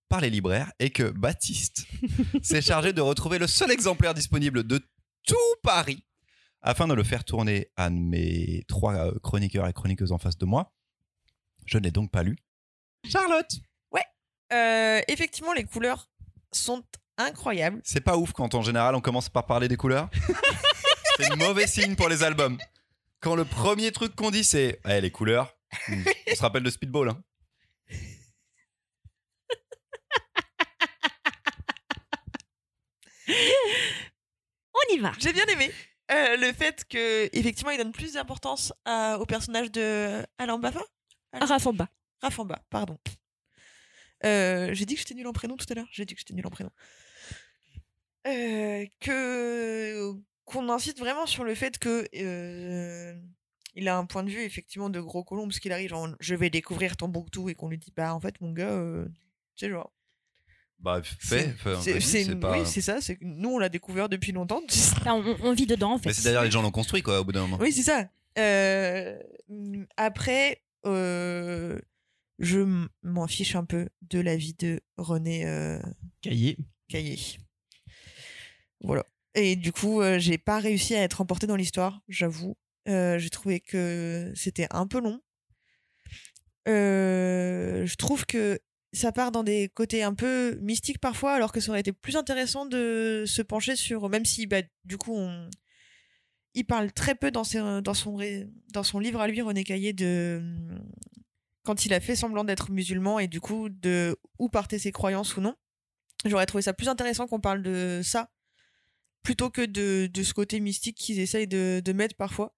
[0.09, 1.85] par les libraires et que Baptiste
[2.41, 4.79] s'est chargé de retrouver le seul exemplaire disponible de
[5.25, 6.03] tout Paris
[6.61, 10.45] afin de le faire tourner à mes trois euh, chroniqueurs et chroniqueuses en face de
[10.45, 10.73] moi.
[11.65, 12.37] Je ne l'ai donc pas lu.
[13.05, 13.59] Charlotte
[14.53, 16.09] Euh, effectivement, les couleurs
[16.51, 16.83] sont
[17.17, 17.81] incroyables.
[17.83, 20.09] C'est pas ouf quand en général on commence par parler des couleurs.
[21.17, 22.57] c'est une mauvais signe pour les albums.
[23.19, 25.53] Quand le premier truc qu'on dit c'est Eh, les couleurs,
[25.89, 27.09] on se rappelle de Speedball.
[27.09, 27.21] Hein.
[33.27, 35.71] On y va J'ai bien aimé
[36.11, 40.81] euh, le fait que effectivement il donne plus d'importance à- au personnage de Alain Bafa.
[41.33, 41.89] Arafamba.
[42.21, 42.97] Rafamba, pardon.
[44.25, 45.87] Euh, j'ai dit que j'étais nul en prénom tout à l'heure.
[45.91, 46.71] J'ai dit que j'étais nul en prénom.
[48.25, 50.13] Euh, que
[50.45, 53.13] qu'on incite vraiment sur le fait que euh,
[53.75, 56.35] il a un point de vue effectivement de gros colombe parce qu'il arrive genre je
[56.35, 59.05] vais découvrir Tombouctou et qu'on lui dit bah en fait mon gars euh,
[59.55, 59.91] c'est genre
[60.79, 61.55] Bah, fait,
[61.99, 62.51] c'est pas.
[62.59, 64.61] oui c'est ça c'est que nous on l'a découvert depuis longtemps
[65.07, 66.09] on, on vit dedans, en fait.
[66.09, 67.57] Mais c'est d'ailleurs les gens l'ont construit quoi au bout d'un moment.
[67.59, 68.07] Oui, c'est ça.
[68.37, 69.17] Euh,
[69.97, 71.79] après, euh,
[72.39, 75.79] je m- m'en fiche un peu de la vie de René euh,
[76.21, 76.57] Cahier.
[76.87, 77.17] Caillé.
[78.81, 79.03] Voilà.
[79.33, 82.55] Et du coup, euh, j'ai pas réussi à être emportée dans l'histoire, j'avoue.
[82.87, 85.19] Euh, j'ai trouvé que c'était un peu long.
[86.67, 88.59] Euh, je trouve que
[88.97, 92.15] ça part dans des côtés un peu mystiques parfois, alors que ça aurait été plus
[92.15, 95.17] intéressant de se pencher sur, même si bah, du coup
[96.53, 97.93] il parle très peu dans, son, dans
[98.83, 100.41] son livre à lui, René Caillé, de
[101.63, 105.35] quand il a fait semblant d'être musulman et du coup de où partaient ses croyances
[105.35, 105.55] ou non.
[106.25, 108.31] J'aurais trouvé ça plus intéressant qu'on parle de ça
[109.21, 112.55] plutôt que de, de ce côté mystique qu'ils essayent de, mettre parfois.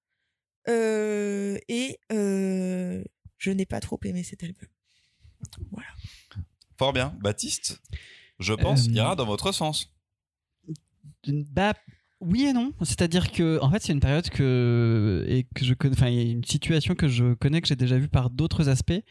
[0.67, 3.03] Euh, et euh,
[3.39, 4.69] je n'ai pas trop aimé cet album.
[6.80, 7.13] Fort bien.
[7.21, 7.82] Baptiste,
[8.39, 9.93] je pense, Euh, ira dans votre sens.
[11.27, 11.73] Bah,
[12.21, 12.73] Oui et non.
[12.82, 15.93] C'est-à-dire que, en fait, c'est une période que et que je connais.
[15.93, 19.01] Enfin, une situation que je connais que j'ai déjà vue par d'autres aspects.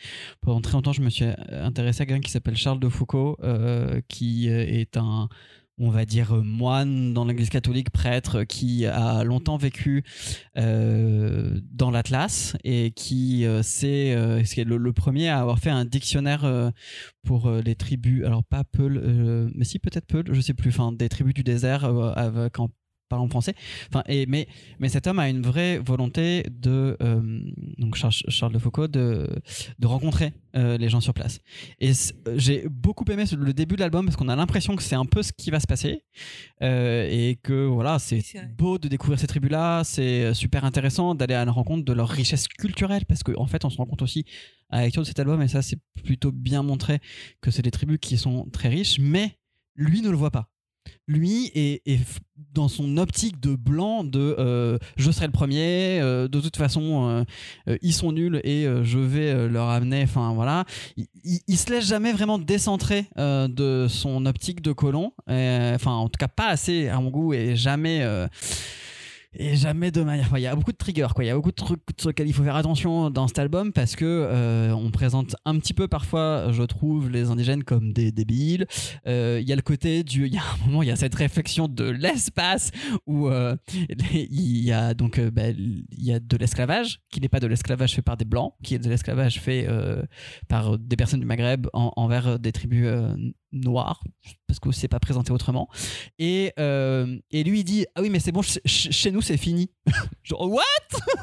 [0.40, 4.00] Pendant très longtemps, je me suis intéressé à quelqu'un qui s'appelle Charles de Foucault, euh,
[4.08, 5.28] qui euh, est un
[5.78, 10.04] on va dire euh, moine dans l'église catholique, prêtre, qui a longtemps vécu
[10.56, 16.44] euh, dans l'Atlas et qui euh, c'est euh, le, premier à avoir fait un dictionnaire
[16.44, 16.70] euh,
[17.24, 20.74] pour euh, les tribus, alors pas Peul, euh, mais si peut-être Peul, je sais plus,
[20.98, 22.58] des tribus du désert euh, avec
[23.08, 23.54] parlant français.
[23.88, 24.46] Enfin, et, mais,
[24.78, 27.40] mais cet homme a une vraie volonté de, euh,
[27.78, 29.28] donc Charles, Charles de Foucault, de,
[29.78, 31.40] de rencontrer euh, les gens sur place.
[31.80, 31.92] Et
[32.36, 35.22] j'ai beaucoup aimé le début de l'album parce qu'on a l'impression que c'est un peu
[35.22, 36.04] ce qui va se passer
[36.62, 38.22] euh, et que voilà, c'est
[38.56, 42.48] beau de découvrir ces tribus-là, c'est super intéressant d'aller à la rencontre de leur richesse
[42.48, 44.24] culturelle parce qu'en en fait, on se rend compte aussi
[44.70, 47.00] à la lecture de cet album et ça, c'est plutôt bien montré
[47.40, 49.38] que c'est des tribus qui sont très riches, mais
[49.74, 50.50] lui ne le voit pas
[51.06, 51.82] lui est,
[52.54, 57.24] dans son optique de blanc de euh, je serai le premier euh, de toute façon
[57.68, 60.64] euh, ils sont nuls et je vais leur amener enfin voilà.
[60.96, 66.08] Il, il, il se laisse jamais vraiment décentrer de son optique de colon enfin en
[66.08, 68.04] tout cas pas assez à mon goût et jamais
[69.38, 70.28] et jamais de manière.
[70.36, 71.24] Il y a beaucoup de triggers, quoi.
[71.24, 73.72] Il y a beaucoup de trucs sur lesquels il faut faire attention dans cet album
[73.72, 78.12] parce que euh, on présente un petit peu parfois, je trouve, les indigènes comme des
[78.12, 78.66] débiles.
[79.06, 80.26] Euh, Il y a le côté du.
[80.26, 82.70] Il y a un moment, il y a cette réflexion de l'espace
[83.06, 83.56] où euh,
[84.12, 87.94] il y a donc bah, il y a de l'esclavage qui n'est pas de l'esclavage
[87.94, 89.66] fait par des blancs, qui est de l'esclavage fait
[90.48, 92.88] par des personnes du Maghreb en- envers des tribus
[93.52, 94.02] noires
[94.46, 95.68] parce que c'est pas présenté autrement.
[96.18, 99.36] Et, et lui, il dit Ah oui, mais c'est bon, ch- ch- chez nous, c'est
[99.36, 99.70] fini.
[100.24, 100.62] Genre, what?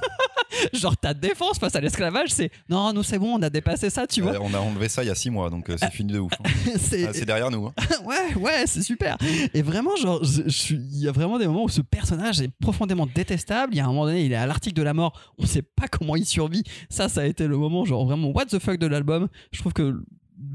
[0.73, 4.07] Genre, ta défense face à l'esclavage, c'est Non, nous, c'est bon, on a dépassé ça,
[4.07, 4.39] tu vois.
[4.41, 6.31] On a enlevé ça il y a six mois, donc euh, c'est fini de ouf.
[6.39, 6.49] hein.
[6.79, 7.67] c'est Ah, c'est derrière nous.
[7.67, 7.73] hein.
[8.05, 9.17] ouais, ouais, c'est super.
[9.53, 13.73] Et vraiment, genre, il y a vraiment des moments où ce personnage est profondément détestable.
[13.73, 15.19] Il y a un moment donné, il est à l'article de la mort.
[15.37, 16.63] On sait pas comment il survit.
[16.89, 19.27] Ça, ça a été le moment, genre, vraiment, what the fuck de l'album.
[19.51, 20.01] Je trouve que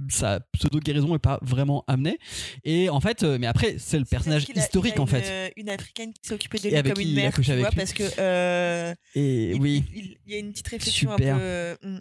[0.09, 2.19] sa pseudo-guérison est pas vraiment amenée.
[2.65, 5.25] Et en fait, euh, mais après, c'est le personnage a- historique, en une, fait.
[5.25, 8.03] euh, Une africaine qui s'est occupée de lui comme une mère, tu vois, parce que
[8.19, 9.85] euh, Et il, oui.
[9.95, 11.37] il- il y a une petite réflexion Super.
[11.37, 11.39] un
[11.83, 12.01] peu.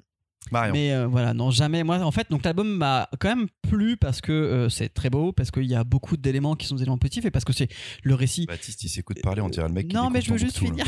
[0.52, 0.74] Marion.
[0.74, 1.84] Mais euh, voilà, non, jamais.
[1.84, 5.32] Moi, en fait, donc l'album m'a quand même plu parce que euh, c'est très beau,
[5.32, 7.70] parce qu'il y a beaucoup d'éléments qui sont des éléments positifs et parce que c'est
[8.04, 8.45] le récit.
[8.45, 10.86] Baptiste, il s'écoute parler, on dirait le mec qui Non, mais je veux juste finir.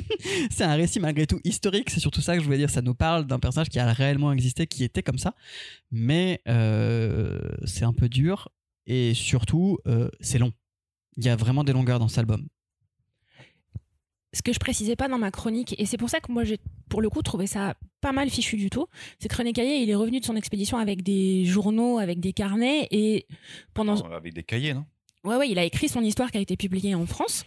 [0.50, 1.90] c'est un récit malgré tout historique.
[1.90, 2.70] C'est surtout ça que je voulais dire.
[2.70, 5.34] Ça nous parle d'un personnage qui a réellement existé, qui était comme ça.
[5.90, 8.48] Mais euh, c'est un peu dur
[8.86, 9.78] et surtout,
[10.20, 10.52] c'est long.
[11.16, 12.46] Il y a vraiment des longueurs dans cet album.
[14.32, 16.58] Ce que je précisais pas dans ma chronique, et c'est pour ça que moi j'ai
[16.88, 18.86] pour le coup trouvé ça pas mal fichu du tout,
[19.18, 22.32] c'est que René Caillé il est revenu de son expédition avec des journaux, avec des
[22.32, 23.26] carnets, et
[23.74, 24.16] pendant là.
[24.16, 24.84] Avec des cahiers, non?
[25.24, 27.44] Ouais ouais il a écrit son histoire qui a été publiée en France.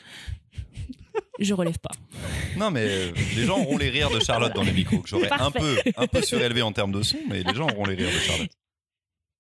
[1.40, 1.92] Je relève pas.
[2.58, 5.32] Non, mais euh, les gens auront les rires de Charlotte dans les micros, que j'aurais
[5.32, 8.14] un peu, un peu surélevé en termes de son, mais les gens auront les rires
[8.14, 8.52] de Charlotte.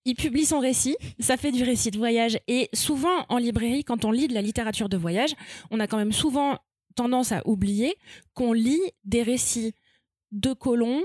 [0.03, 2.37] Il publie son récit, ça fait du récit de voyage.
[2.47, 5.33] Et souvent en librairie, quand on lit de la littérature de voyage,
[5.71, 6.59] on a quand même souvent
[6.95, 7.95] tendance à oublier
[8.33, 9.73] qu'on lit des récits
[10.31, 11.03] de colons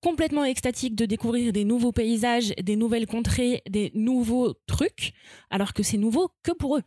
[0.00, 5.12] complètement extatiques de découvrir des nouveaux paysages, des nouvelles contrées, des nouveaux trucs,
[5.50, 6.82] alors que c'est nouveau que pour eux.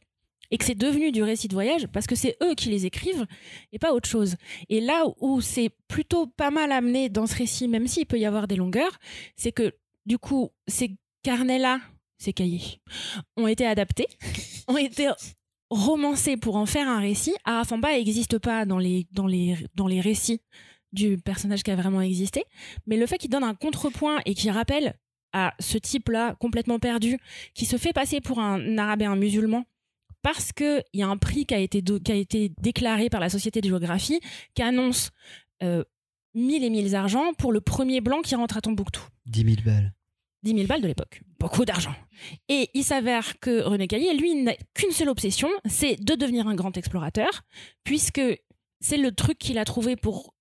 [0.53, 3.25] Et que c'est devenu du récit de voyage parce que c'est eux qui les écrivent
[3.71, 4.35] et pas autre chose.
[4.67, 8.25] Et là où c'est plutôt pas mal amené dans ce récit, même s'il peut y
[8.25, 8.99] avoir des longueurs,
[9.37, 9.73] c'est que
[10.05, 11.79] du coup, ces carnets-là,
[12.17, 12.81] ces cahiers,
[13.37, 14.07] ont été adaptés,
[14.67, 15.09] ont été
[15.71, 17.33] romancés pour en faire un récit.
[17.45, 20.41] Arafamba n'existe pas dans les, dans, les, dans les récits
[20.91, 22.43] du personnage qui a vraiment existé,
[22.85, 24.93] mais le fait qu'il donne un contrepoint et qu'il rappelle
[25.31, 27.17] à ce type-là, complètement perdu,
[27.53, 29.63] qui se fait passer pour un arabéen musulman,
[30.21, 33.29] parce qu'il y a un prix qui a, été qui a été déclaré par la
[33.29, 34.19] Société de géographie,
[34.53, 35.11] qui annonce
[35.63, 35.85] euh,
[36.33, 39.01] mille et mille argent pour le premier blanc qui rentre à Tombouctou.
[39.27, 39.93] 10 000 balles.
[40.43, 41.21] 10 000 balles de l'époque.
[41.39, 41.93] Beaucoup d'argent.
[42.49, 46.55] Et il s'avère que René Caillé, lui, n'a qu'une seule obsession, c'est de devenir un
[46.55, 47.41] grand explorateur,
[47.83, 48.21] puisque
[48.79, 50.33] c'est le truc qu'il a trouvé pour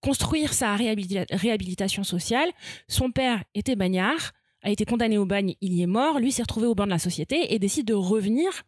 [0.00, 2.50] construire sa réhabili- réhabilitation sociale.
[2.88, 4.32] Son père était bagnard,
[4.62, 6.90] a été condamné au bagne, il y est mort, lui s'est retrouvé au banc de
[6.90, 8.64] la société et décide de revenir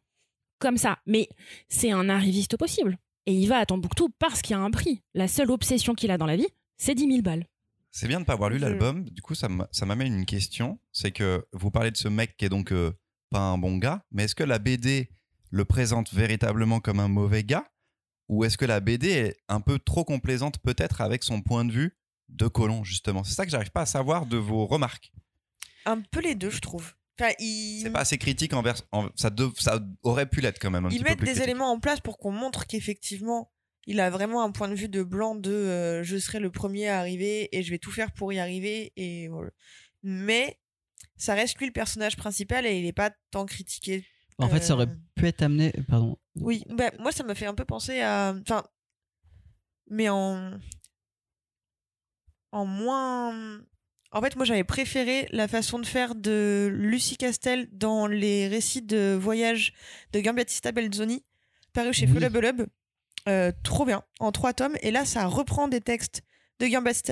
[0.58, 0.98] comme ça.
[1.06, 1.28] Mais
[1.68, 2.98] c'est un arriviste possible.
[3.26, 5.02] Et il va à Tombouctou parce qu'il y a un prix.
[5.14, 6.46] La seule obsession qu'il a dans la vie,
[6.76, 7.44] c'est 10 000 balles.
[7.98, 9.04] C'est bien de ne pas avoir lu l'album.
[9.04, 10.78] Du coup, ça m'a- ça m'amène une question.
[10.92, 12.92] C'est que vous parlez de ce mec qui est donc euh,
[13.30, 15.08] pas un bon gars, mais est-ce que la BD
[15.50, 17.66] le présente véritablement comme un mauvais gars?
[18.28, 21.72] Ou est-ce que la BD est un peu trop complaisante peut-être avec son point de
[21.72, 21.96] vue
[22.28, 23.24] de colon, justement?
[23.24, 25.10] C'est ça que j'arrive pas à savoir de vos remarques.
[25.86, 26.92] Un peu les deux, je trouve.
[27.18, 28.76] Enfin, C'est pas assez critique envers.
[28.92, 30.84] en- ça, ça aurait pu l'être quand même.
[30.84, 31.48] Un ils petit peu mettent plus des critique.
[31.48, 33.50] éléments en place pour qu'on montre qu'effectivement,
[33.86, 36.88] il a vraiment un point de vue de blanc de euh, je serai le premier
[36.88, 38.92] à arriver et je vais tout faire pour y arriver.
[38.96, 39.50] Et voilà.
[40.02, 40.58] Mais
[41.16, 44.04] ça reste lui le personnage principal et il est pas tant critiqué.
[44.38, 45.72] En fait, ça aurait Euh, pu être amené.
[45.88, 46.18] Pardon.
[46.34, 48.34] Oui, bah, moi ça m'a fait un peu penser à.
[48.42, 48.64] Enfin.
[49.88, 50.58] Mais en.
[52.52, 53.60] En moins.
[54.12, 58.82] En fait, moi j'avais préféré la façon de faire de Lucie Castel dans les récits
[58.82, 59.72] de voyage
[60.12, 61.24] de Giambattista Belzoni,
[61.72, 62.12] paru chez Oui.
[63.28, 64.76] Euh, trop bien, en trois tomes.
[64.82, 66.22] Et là, ça reprend des textes
[66.60, 66.66] de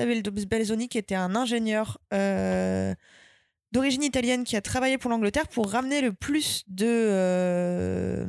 [0.05, 2.93] Bel- Belzoni, qui était un ingénieur euh,
[3.71, 8.25] d'origine italienne qui a travaillé pour l'Angleterre pour ramener le plus euh,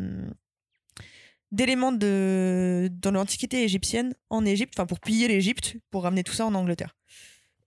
[1.53, 6.47] d'éléments de dans l'antiquité égyptienne en Égypte, enfin pour piller l'Égypte, pour ramener tout ça
[6.47, 6.97] en Angleterre.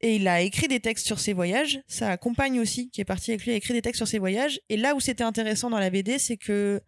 [0.01, 1.81] Et il a écrit des textes sur ses voyages.
[1.87, 4.61] Sa compagne aussi, qui est partie avec lui, a écrit des textes sur ses voyages.
[4.69, 6.81] Et là où c'était intéressant dans la BD, c'est que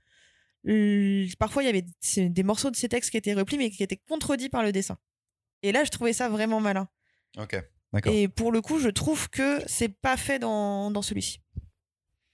[1.40, 1.86] parfois il y avait
[2.30, 4.98] des morceaux de ces textes qui étaient replis, mais qui étaient contredits par le dessin.
[5.64, 6.88] Et là, je trouvais ça vraiment malin.
[7.38, 7.56] Ok,
[7.94, 8.14] d'accord.
[8.14, 11.42] Et pour le coup, je trouve que c'est pas fait dans, dans celui-ci.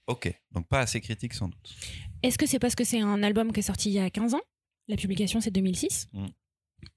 [0.06, 1.76] Ok, donc pas assez critique sans doute.
[2.22, 4.34] Est-ce que c'est parce que c'est un album qui est sorti il y a 15
[4.34, 4.40] ans?
[4.88, 6.08] La publication, c'est 2006.
[6.12, 6.26] Mm.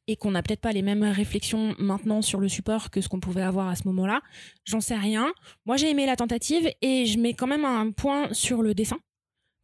[0.08, 3.20] Et qu'on n'a peut-être pas les mêmes réflexions maintenant sur le support que ce qu'on
[3.20, 4.22] pouvait avoir à ce moment-là?
[4.64, 5.34] J'en sais rien.
[5.66, 9.00] Moi, j'ai aimé la tentative et je mets quand même un point sur le dessin.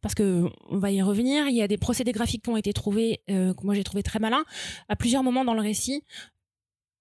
[0.00, 1.48] Parce que on va y revenir.
[1.48, 4.02] Il y a des procédés graphiques qui ont été trouvés, euh, que moi j'ai trouvé
[4.02, 4.44] très malins.
[4.88, 6.04] À plusieurs moments dans le récit,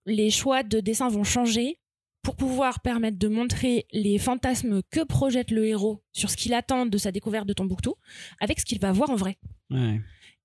[0.06, 1.80] les choix de dessin vont changer
[2.24, 6.86] pour pouvoir permettre de montrer les fantasmes que projette le héros sur ce qu'il attend
[6.86, 7.96] de sa découverte de Tombouctou
[8.42, 9.38] avec ce qu'il va voir en vrai.
[9.70, 10.02] Ouais.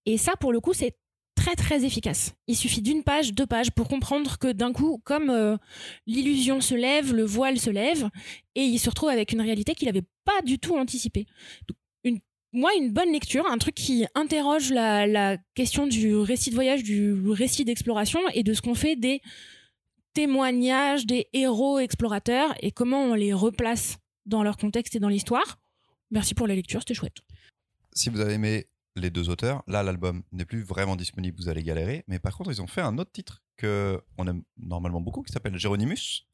[0.07, 0.97] Et ça, pour le coup, c'est
[1.35, 2.35] très très efficace.
[2.47, 5.57] Il suffit d'une page, deux pages pour comprendre que d'un coup, comme euh,
[6.07, 8.09] l'illusion se lève, le voile se lève,
[8.55, 11.27] et il se retrouve avec une réalité qu'il n'avait pas du tout anticipée.
[11.69, 11.77] Donc,
[12.53, 17.15] moi, une bonne lecture, un truc qui interroge la, question du récit de voyage, du
[17.31, 19.23] récit d'exploration et de ce qu'on fait des
[20.13, 25.59] témoignages des héros explorateurs et comment on les replace dans leur contexte et dans l'histoire.
[26.11, 27.19] Merci pour la lecture, c'était chouette.
[27.95, 31.63] Si vous avez aimé les deux auteurs, là l'album n'est plus vraiment disponible, vous allez
[31.63, 32.05] galérer.
[32.09, 35.33] Mais par contre, ils ont fait un autre titre que on aime normalement beaucoup, qui
[35.33, 36.27] s'appelle Géronimus,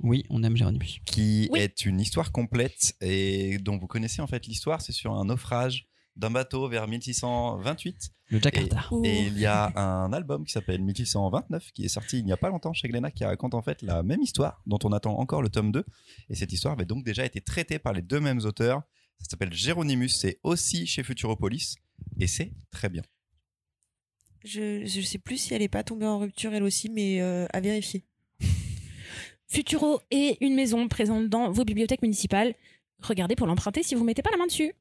[0.00, 1.00] Oui, on aime Géronimus.
[1.06, 1.60] qui Oui.
[1.60, 4.80] est une histoire complète et dont vous connaissez en fait l'histoire.
[4.82, 5.86] C'est sur un naufrage
[6.16, 8.84] d'un bateau vers 1628 Le Jakarta.
[9.04, 12.36] Et il y a un album qui s'appelle 1629 qui est sorti il n'y a
[12.36, 15.42] pas longtemps chez Glénat qui raconte en fait la même histoire dont on attend encore
[15.42, 15.84] le tome 2.
[16.30, 18.82] Et cette histoire avait donc déjà été traitée par les deux mêmes auteurs.
[19.18, 21.76] Ça s'appelle Géronimus, c'est aussi chez Futuropolis
[22.20, 23.02] et c'est très bien.
[24.44, 27.46] Je, je sais plus si elle est pas tombée en rupture elle aussi, mais euh,
[27.52, 28.04] à vérifier.
[29.48, 32.54] Futuro est une maison présente dans vos bibliothèques municipales.
[33.00, 34.74] Regardez pour l'emprunter si vous mettez pas la main dessus.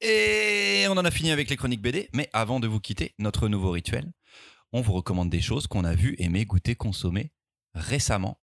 [0.00, 3.48] Et on en a fini avec les chroniques BD, mais avant de vous quitter, notre
[3.48, 4.12] nouveau rituel,
[4.72, 7.30] on vous recommande des choses qu'on a vues, aimées, goûtées, consommées
[7.74, 8.38] récemment.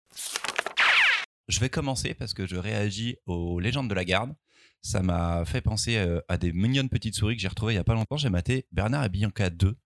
[1.49, 4.35] Je vais commencer parce que je réagis aux légendes de la garde.
[4.83, 7.81] Ça m'a fait penser euh, à des mignonnes petites souris que j'ai retrouvées il y
[7.81, 8.17] a pas longtemps.
[8.17, 9.77] J'ai maté Bernard et Bianca 2.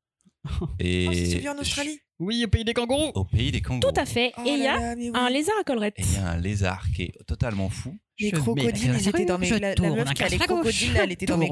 [0.79, 3.13] Et Oh, c'est celui en Australie Oui, au pays des kangourous.
[3.15, 3.93] Au pays des kangourous.
[3.93, 4.33] Tout à fait.
[4.37, 5.13] Oh et il y a là, mais oui.
[5.15, 5.99] un lézard à collerette.
[5.99, 7.99] Et il y a un lézard qui est totalement fou.
[8.19, 9.51] Les Je crocodiles, ils étaient dans mes.
[9.51, 11.51] La, la tourne meuf un qui a les crocodiles, elle était dans mes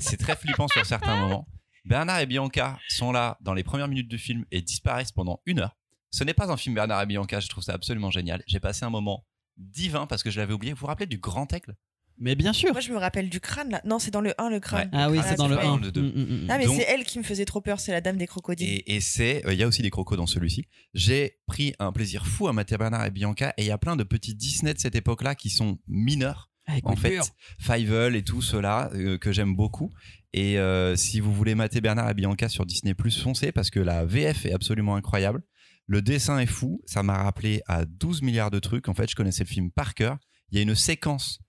[0.00, 1.46] C'est très flippant sur certains moments.
[1.84, 5.58] Bernard et Bianca sont là dans les premières minutes du film et disparaissent pendant une
[5.60, 5.76] heure.
[6.10, 8.42] Ce n'est pas un film Bernard et Bianca, je trouve ça absolument génial.
[8.46, 9.24] J'ai passé un moment
[9.56, 10.72] divin parce que je l'avais oublié.
[10.74, 11.74] Vous vous rappelez du Grand Aigle?
[12.18, 12.70] Mais bien sûr.
[12.72, 13.80] Moi, je me rappelle du crâne là.
[13.84, 14.88] Non, c'est dans le 1, le crâne.
[14.92, 15.64] Ah oui, Ah, c'est dans le pas 1.
[15.66, 16.02] dans le deux.
[16.02, 16.46] Mm, mm, mm.
[16.50, 18.68] Ah, mais c'est elle qui me faisait trop peur, c'est la dame des crocodiles.
[18.68, 20.66] Et, et c'est, euh, il y a aussi des crocos dans celui-ci.
[20.94, 23.96] J'ai pris un plaisir fou à mater Bernard et Bianca et il y a plein
[23.96, 26.48] de petits Disney de cette époque-là qui sont mineurs.
[26.66, 27.18] Avec en coup de fait.
[27.58, 29.90] Fievel et tout cela euh, que j'aime beaucoup.
[30.32, 33.80] Et euh, si vous voulez mater Bernard et Bianca sur Disney Plus, foncez parce que
[33.80, 35.42] la VF est absolument incroyable.
[35.88, 38.88] Le dessin est fou, ça m'a rappelé à 12 milliards de trucs.
[38.88, 40.16] En fait, je connaissais le film par cœur.
[40.52, 41.40] Il y a une séquence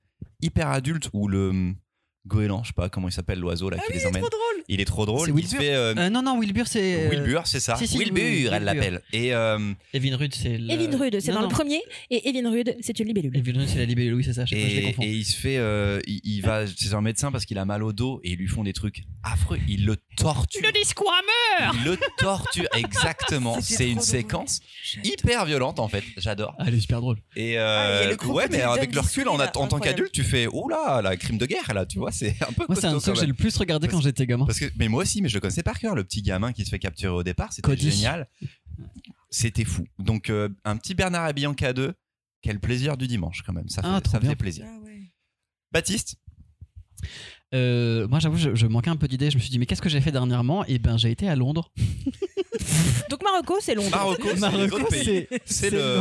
[0.44, 1.74] hyper adulte où le
[2.26, 4.22] goéland, je sais pas comment il s'appelle, l'oiseau là Ah qui oui, les emmène.
[4.22, 4.64] trop drôle.
[4.70, 5.28] Il est trop drôle.
[5.30, 5.52] Il Wilbur.
[5.52, 7.06] se fait euh, Euh, non, non, Wilbur, c'est.
[7.06, 7.76] euh, Wilbur, c'est ça.
[7.76, 9.02] si, si, Wilbur, elle l'appelle.
[9.12, 10.58] Et euh, Evin Rude, c'est.
[10.58, 11.48] le- Evin Rude, c'est dans non.
[11.50, 11.82] le premier.
[12.10, 13.36] Et Evin Rude, c'est une libellule.
[13.36, 14.46] Evin Rude, c'est la libellule, oui, c'est ça.
[14.46, 15.04] Je, sais pas, je les et, confonds.
[15.04, 17.84] et il se fait, euh, il, il va chez un médecin parce qu'il a mal
[17.84, 19.60] au dos et ils lui font des trucs affreux.
[19.68, 20.62] Il le torture.
[20.74, 23.60] dis squammer Il le torture exactement.
[23.62, 24.06] C'est une trop drôle.
[24.06, 24.60] séquence
[25.04, 26.04] hyper violente en fait.
[26.18, 26.56] J'adore.
[26.58, 27.18] Ah, elle est super drôle.
[27.36, 30.70] Et Ah, euh, le ouais, mais avec le recul, en, tant qu'adulte, tu fais oh
[30.70, 33.14] là, la crime de guerre là, tu vois, c'est un peu Moi, c'est un truc
[33.16, 34.46] que j'ai le plus regardé quand j'étais gamin.
[34.46, 35.96] Parce que, mais moi aussi, mais je le connaissais par cœur.
[35.96, 37.92] Le petit gamin qui se fait capturer au départ, c'était Cody.
[37.92, 38.28] génial.
[39.30, 39.86] C'était fou.
[40.00, 41.94] Donc, euh, un petit Bernard et Bianca 2,
[42.42, 43.68] quel plaisir du dimanche quand même.
[43.70, 44.36] Ça, fait, Ah, ça faisait bien.
[44.36, 44.66] plaisir.
[44.68, 45.00] Ah ouais.
[45.72, 46.16] Baptiste
[47.54, 49.30] Euh, moi, j'avoue, je, je manquais un peu d'idées.
[49.30, 50.66] Je me suis dit, mais qu'est-ce que j'ai fait dernièrement?
[50.66, 51.72] Et ben, j'ai été à Londres.
[53.10, 53.92] Donc Marocco, c'est Londres.
[54.40, 56.00] Marocco, c'est c'est le,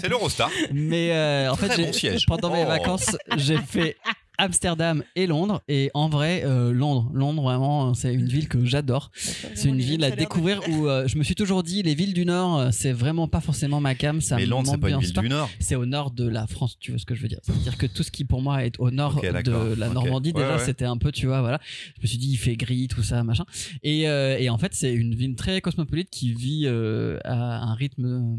[0.00, 0.50] c'est l'Eurostar.
[0.72, 2.26] Mais euh, en fait, j'ai- bon siège.
[2.26, 2.68] pendant mes Oh.
[2.68, 3.96] vacances, j'ai fait
[4.38, 5.62] Amsterdam et Londres.
[5.68, 9.10] Et en vrai, euh, Londres, Londres, vraiment, c'est une ville que j'adore.
[9.14, 12.24] C'est une ville à découvrir où euh, je me suis toujours dit, les villes du
[12.24, 14.20] Nord, euh, c'est vraiment pas forcément ma cam.
[14.20, 15.50] Ça Mais Londres, c'est pas une ville du Nord.
[15.60, 17.40] C'est au nord de la France, tu vois ce que je veux dire.
[17.42, 19.88] C'est-à-dire que tout ce qui pour moi est au nord de la.
[19.88, 20.64] Normandie, Ouais, déjà, ouais.
[20.64, 21.60] c'était un peu, tu vois, voilà.
[21.96, 23.44] Je me suis dit, il fait gris, tout ça, machin.
[23.82, 27.74] Et, euh, et en fait, c'est une ville très cosmopolite qui vit euh, à un
[27.74, 28.38] rythme.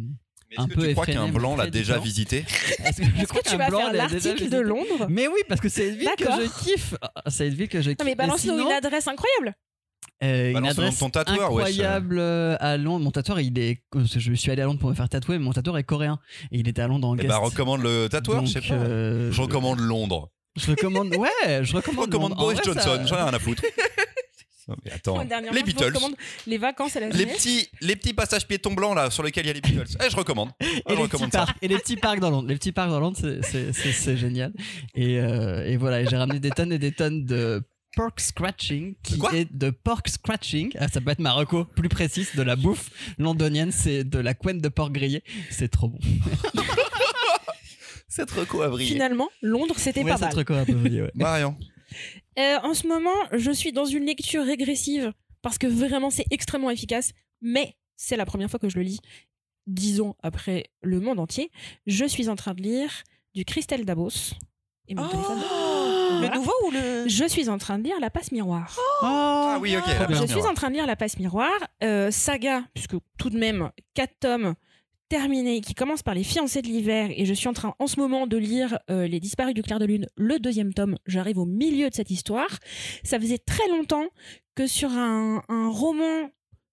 [0.52, 2.40] Mais Un que peu tu crois qu'un blanc l'a déjà visité
[2.86, 5.40] Est-ce que, je Est-ce crois que tu vas blanc faire l'article de Londres Mais oui,
[5.48, 6.96] parce que c'est une ville que je kiffe.
[7.02, 8.00] Ah, C'est une ville que je kiffe.
[8.00, 9.56] Non mais balance-nous sinon, une adresse incroyable.
[10.24, 13.04] euh, une adresse ton tatoueur, incroyable euh, à Londres.
[13.04, 13.84] Mon tatoueur, il est.
[13.96, 16.20] Je suis allé à Londres pour me faire tatouer, mais mon tatoueur est coréen
[16.52, 18.74] et il était à Londres en Eh bah, recommande le tatoueur, je sais pas.
[18.74, 20.32] euh, Je recommande Londres.
[20.56, 21.16] Je recommande.
[21.16, 22.06] Ouais, je Je recommande.
[22.08, 22.42] recommande Londres.
[22.42, 23.64] En Boris Johnson, j'en ai rien à foutre.
[24.70, 25.94] Non, mais attends, Moi, dernièrement, les Beatles.
[26.46, 29.48] les vacances à la Les petits, les petits passages piétons blancs là sur lesquels il
[29.48, 29.98] y a les Beatles.
[30.06, 30.52] Eh, je recommande.
[30.62, 31.38] Ah, Et je les, petits recommande ça.
[31.40, 32.48] parcs, et les petits parcs dans Londres.
[32.48, 34.54] Les petits parcs dans Londres, c'est- génial.
[34.94, 37.64] Et, euh, et voilà, j'ai ramené des tonnes et des tonnes de
[37.96, 40.72] pork scratching, qui Quoi est de pork scratching.
[40.78, 44.62] Ah, ça peut être Marocco, plus précise, de la bouffe londonienne, c'est de la couenne
[44.62, 45.24] de porc grillé.
[45.50, 45.98] C'est trop bon.
[48.08, 48.92] Cette reco a brillé.
[48.92, 50.60] Finalement, Londres, c'était Ouais, pas c'est mal.
[50.62, 51.12] un peu brillé, ouais.
[51.16, 51.56] Marion.
[52.40, 56.70] Euh, en ce moment, je suis dans une lecture régressive parce que vraiment c'est extrêmement
[56.70, 57.12] efficace,
[57.42, 59.00] mais c'est la première fois que je le lis,
[59.68, 61.52] disons après le monde entier.
[61.86, 63.04] Je suis en train de lire
[63.36, 64.34] du Christelle Dabos.
[64.88, 65.38] Et mon téléphone.
[65.38, 66.36] Le Voilà.
[66.36, 67.08] nouveau ou le.
[67.08, 68.76] Je suis en train de lire La Passe Miroir.
[69.04, 69.84] Ah oui, ok.
[70.10, 71.52] Je suis en train de lire La Passe Miroir,
[71.84, 74.56] euh, saga, puisque tout de même, quatre tomes
[75.10, 78.00] terminés, qui commence par Les fiancés de l'hiver, et je suis en train en ce
[78.00, 80.98] moment de lire euh, Les disparus du clair de lune, le deuxième tome.
[81.06, 82.60] J'arrive au milieu de cette histoire.
[83.04, 84.08] Ça faisait très longtemps
[84.56, 86.30] que sur un, un roman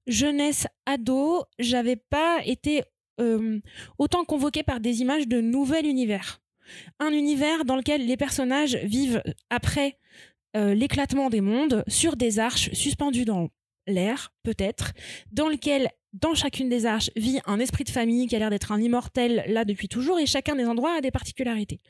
[0.06, 2.82] jeunesse ado, j'avais pas été
[3.20, 3.60] euh,
[3.98, 6.40] autant convoquée par des images de nouvel univers.
[6.98, 9.98] Un univers dans lequel les personnages vivent après
[10.56, 13.48] euh, l'éclatement des mondes sur des arches suspendues dans
[13.86, 14.92] l'air, peut-être,
[15.30, 18.72] dans lequel, dans chacune des arches, vit un esprit de famille qui a l'air d'être
[18.72, 21.80] un immortel là depuis toujours, et chacun des endroits a des particularités.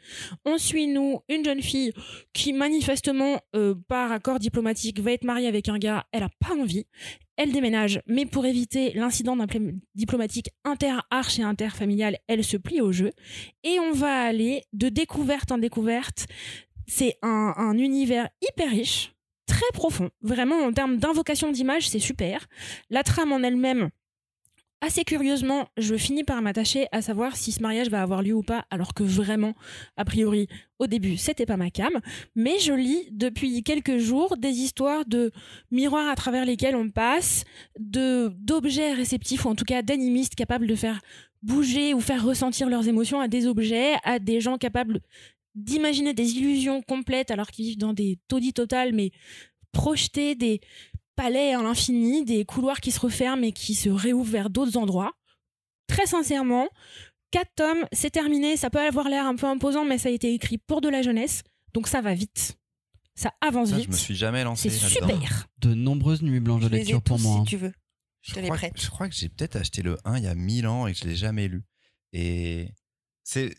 [0.44, 1.92] On suit, nous, une jeune fille
[2.32, 6.54] qui, manifestement, euh, par accord diplomatique, va être mariée avec un gars, elle a pas
[6.54, 6.86] envie.
[7.36, 9.36] Elle déménage, mais pour éviter l'incident
[9.94, 13.12] diplomatique inter-arche et inter-familial, elle se plie au jeu.
[13.62, 16.26] Et on va aller de découverte en découverte.
[16.86, 19.12] C'est un, un univers hyper riche,
[19.46, 20.08] très profond.
[20.22, 22.46] Vraiment, en termes d'invocation d'images, c'est super.
[22.88, 23.90] La trame en elle-même,
[24.80, 28.42] assez curieusement, je finis par m'attacher à savoir si ce mariage va avoir lieu ou
[28.42, 29.54] pas, alors que vraiment,
[29.96, 30.48] a priori,
[30.78, 32.00] au début, c'était pas ma cam.
[32.34, 35.32] Mais je lis depuis quelques jours des histoires de
[35.70, 37.44] miroirs à travers lesquels on passe,
[37.78, 41.00] de d'objets réceptifs, ou en tout cas d'animistes capables de faire
[41.42, 45.00] bouger ou faire ressentir leurs émotions à des objets, à des gens capables
[45.54, 49.10] d'imaginer des illusions complètes alors qu'ils vivent dans des taudis totales, mais
[49.72, 50.60] projeter des
[51.16, 55.12] palais à l'infini, des couloirs qui se referment et qui se réouvrent vers d'autres endroits.
[55.88, 56.68] Très sincèrement,
[57.30, 58.56] quatre tomes, c'est terminé.
[58.56, 61.02] Ça peut avoir l'air un peu imposant, mais ça a été écrit pour de la
[61.02, 61.42] jeunesse,
[61.74, 62.56] donc ça va vite.
[63.14, 63.86] Ça avance Ça, vite.
[63.86, 65.46] je me suis jamais lancé C'est super.
[65.58, 67.36] De nombreuses nuits blanches de Je les ai lecture pour moi.
[67.38, 67.44] hein.
[67.44, 67.72] si tu veux.
[68.20, 68.72] Je te les crois, prête.
[68.80, 70.98] je crois que j'ai peut-être acheté le 1 il y a 1000 ans et que
[70.98, 71.62] je l'ai jamais lu.
[72.12, 72.68] Et
[73.22, 73.54] c'est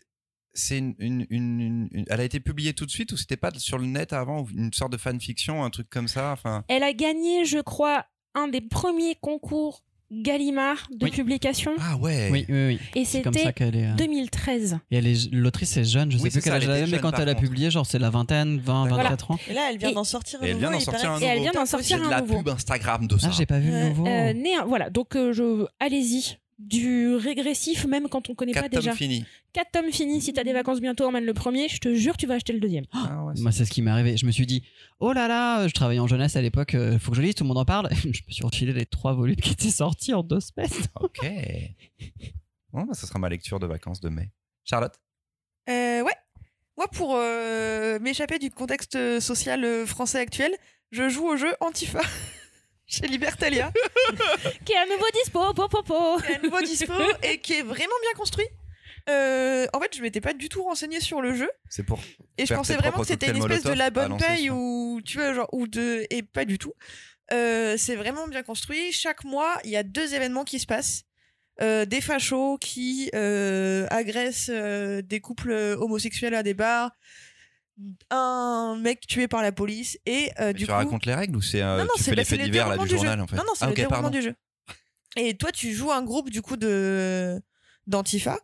[0.58, 3.36] c'est une, une- une- une- une- elle a été publiée tout de suite ou c'était
[3.36, 6.64] pas sur le net avant ou une sorte de fanfiction un truc comme ça enfin?
[6.68, 8.04] Elle a gagné, je crois,
[8.34, 11.10] un des premiers concours Gallimard de Oui.
[11.10, 11.72] publication.
[11.78, 12.80] ah ouais Oui, oui, oui.
[12.94, 13.88] Et C'est comme ça c'était qu'elle est.
[13.88, 14.78] euh, 2013.
[14.90, 16.98] Et elle est- l'autrice est jeune, je Oui, sais plus quel âge elle avait, mais
[16.98, 17.46] quand elle a contre.
[17.46, 19.02] publié, genre c'est la vingtaine, 20, Voilà.
[19.02, 19.38] 24 ans.
[19.50, 20.70] Et là, elle vient Et- d'en sortir un Et elle nouveau.
[20.70, 21.50] vient d'en sortir un que Et elle nouveau.
[21.50, 22.38] vient d'en c'est sortir j'ai de un la nouveau.
[22.38, 23.88] pub Instagram de ça Ah, j'ai pas vu le Ouais.
[23.90, 24.06] nouveau.
[24.06, 26.38] Euh, né, voilà, donc euh, je allez-y.
[26.58, 28.90] Du régressif, même quand on connaît pas 4 déjà.
[28.90, 30.20] tomes finis Quatre tomes finis.
[30.20, 31.68] Si t'as des vacances bientôt, emmène le premier.
[31.68, 32.84] Je te jure, tu vas acheter le deuxième.
[32.92, 34.16] ah ouais, Moi, c'est ce qui m'est arrivé.
[34.16, 34.64] Je me suis dit,
[34.98, 37.44] oh là là, je travaillais en jeunesse à l'époque, euh, faut que je lise, tout
[37.44, 37.88] le monde en parle.
[38.02, 40.68] je me suis refilé les trois volumes qui étaient sortis en deux semaines.
[41.00, 41.26] ok
[42.72, 44.30] bon bah, ça sera ma lecture de vacances de mai
[44.64, 44.94] Charlotte?
[45.70, 46.12] Euh, ouais.
[46.76, 50.52] Moi, pour euh, m'échapper du contexte social français actuel,
[50.90, 52.00] je joue au jeu Antifa
[52.88, 53.70] chez Libertalia,
[54.64, 56.18] Qui est à nouveau dispo, po, po, po.
[56.18, 58.46] qui est à nouveau dispo et qui est vraiment bien construit.
[59.10, 61.98] Euh, en fait, je m'étais pas du tout renseignée sur le jeu c'est pour
[62.36, 65.32] et je pensais vraiment que c'était une espèce de la bonne paye ou tu vois
[65.32, 66.74] genre ou de et pas du tout.
[67.30, 68.90] Euh, c'est vraiment bien construit.
[68.92, 71.04] Chaque mois, il y a deux événements qui se passent.
[71.60, 76.92] Euh, des fachos qui euh, agressent euh, des couples homosexuels à des bars,
[78.10, 80.72] un mec tué par la police et euh, du tu coup.
[80.72, 82.68] racontes les règles ou c'est euh, non, non, tu c'est fais bah, les faits divers
[82.68, 83.22] là, du du journal jeu.
[83.22, 84.16] en fait Non, non, c'est Ah, le ok, déroulement pardon.
[84.18, 84.34] du jeu.
[85.16, 87.40] Et toi, tu joues un groupe du coup de
[87.86, 88.38] d'Antifa.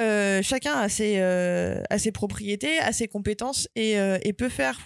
[0.00, 4.78] Euh, chacun a ses, euh, a ses propriétés, a ses compétences et, et peut faire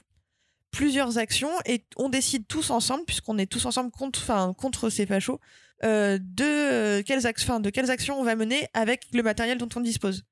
[0.70, 1.50] plusieurs actions.
[1.66, 5.40] Et on décide tous ensemble, puisqu'on est tous ensemble contre, enfin, contre ces fachos,
[5.82, 10.24] de, quelles de quelles actions on va mener avec le matériel dont on dispose.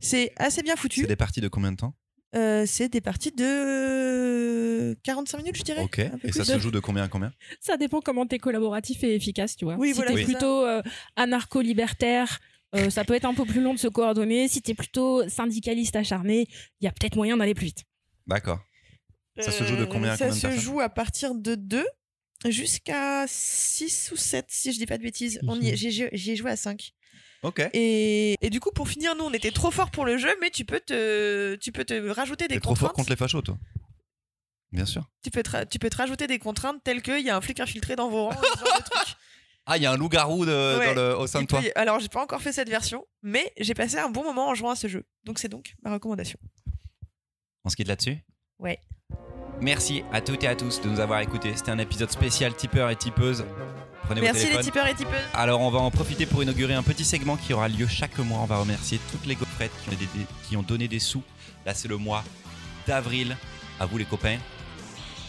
[0.00, 1.02] C'est assez bien foutu.
[1.02, 1.94] C'est des parties de combien de temps?
[2.34, 5.82] Euh, c'est des parties de 45 minutes, je dirais.
[5.82, 6.00] Ok.
[6.24, 9.56] Et ça se joue de combien à combien Ça dépend comment t'es collaboratif et efficace,
[9.56, 9.76] tu vois.
[9.76, 10.82] Oui, si voilà, t'es plutôt euh,
[11.16, 12.40] anarcho-libertaire,
[12.74, 14.48] euh, ça peut être un peu plus long de se coordonner.
[14.48, 16.48] Si t'es plutôt syndicaliste acharné,
[16.80, 17.84] il y a peut-être moyen d'aller plus vite.
[18.26, 18.60] D'accord.
[19.38, 21.54] Ça se joue de combien à Euh, Ça combien de se joue à partir de
[21.54, 21.84] 2
[22.46, 25.40] jusqu'à 6 ou 7, si je dis pas de bêtises.
[25.74, 26.92] J'ai j'ai joué à 5.
[27.44, 27.60] Ok.
[27.74, 30.50] Et, et du coup, pour finir, nous, on était trop forts pour le jeu, mais
[30.50, 32.88] tu peux te, tu peux te rajouter des T'es trop contraintes.
[32.88, 33.56] fort contre les fachos, toi.
[34.72, 35.04] Bien sûr.
[35.22, 37.60] tu, peux te, tu peux te rajouter des contraintes telles qu'il y a un flic
[37.60, 38.32] infiltré dans vos rangs.
[38.32, 39.16] ce genre de trucs.
[39.66, 40.98] Ah, il y a un loup-garou Ouais.
[41.14, 41.60] au sein de toi.
[41.62, 44.54] y- Alors, j'ai pas encore fait cette version, mais j'ai passé un bon moment en
[44.54, 45.04] jouant à ce jeu.
[45.24, 46.38] Donc, c'est donc ma recommandation.
[47.64, 48.18] On se quitte là-dessus?
[48.58, 48.78] Ouais.
[49.60, 51.54] Merci à toutes et à tous de nous avoir écoutés.
[51.56, 53.44] C'était un épisode spécial tipeur et tipeuse.
[54.06, 55.14] Prenez vos Merci les tipeurs et tipeuses.
[55.32, 58.40] Alors on va en profiter pour inaugurer un petit segment qui aura lieu chaque mois.
[58.40, 61.22] On va remercier toutes les gaufrettes qui ont, des- des- qui ont donné des sous.
[61.64, 62.22] Là c'est le mois
[62.86, 63.36] d'avril.
[63.80, 64.38] À vous les copains.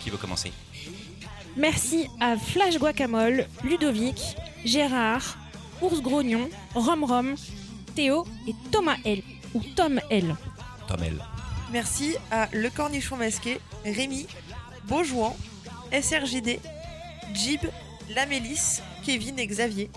[0.04, 0.52] Qui veut commencer?
[1.58, 5.38] Merci à Flash Guacamole, Ludovic, Gérard,
[5.82, 7.36] Ours Grognon, Rom Rom,
[7.96, 9.22] Théo et Thomas L.
[9.54, 10.36] Ou Tom L.
[10.88, 11.18] Tomel.
[11.72, 14.28] Merci à Le Cornichon Masqué, Rémi,
[14.84, 15.36] Beaujouan,
[15.92, 16.60] SRJD,
[17.34, 17.62] Jib,
[18.14, 19.90] Lamélis, Kevin et Xavier.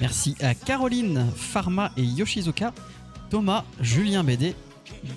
[0.00, 2.72] Merci à Caroline, Pharma et Yoshizuka,
[3.30, 4.54] Thomas, Julien BD,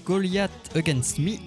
[0.06, 1.38] Goliath Against Me,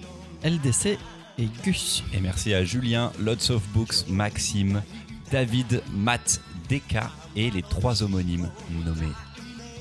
[0.43, 0.97] LDC
[1.37, 2.03] et Gus.
[2.13, 4.81] Et merci à Julien, Lots of Books, Maxime,
[5.31, 8.49] David, Matt, Deka et les trois homonymes
[8.85, 9.13] nommés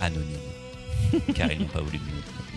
[0.00, 0.24] anonymes.
[1.34, 2.00] Car ils n'ont pas voulu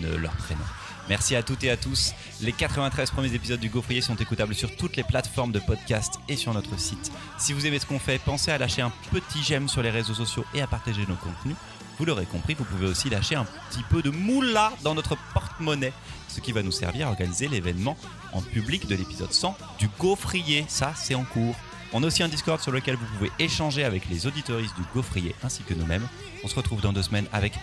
[0.00, 0.64] donner leur prénom.
[1.08, 2.12] Merci à toutes et à tous.
[2.42, 6.36] Les 93 premiers épisodes du Gaufrier sont écoutables sur toutes les plateformes de podcast et
[6.36, 7.10] sur notre site.
[7.38, 10.14] Si vous aimez ce qu'on fait, pensez à lâcher un petit j'aime sur les réseaux
[10.14, 11.56] sociaux et à partager nos contenus.
[11.98, 15.92] Vous l'aurez compris, vous pouvez aussi lâcher un petit peu de moula dans notre porte-monnaie,
[16.28, 17.96] ce qui va nous servir à organiser l'événement
[18.32, 20.66] en public de l'épisode 100 du Gaufrier.
[20.68, 21.56] Ça, c'est en cours.
[21.94, 25.34] On a aussi un Discord sur lequel vous pouvez échanger avec les auditoristes du Gaufrier
[25.42, 26.06] ainsi que nous-mêmes.
[26.44, 27.54] On se retrouve dans deux semaines avec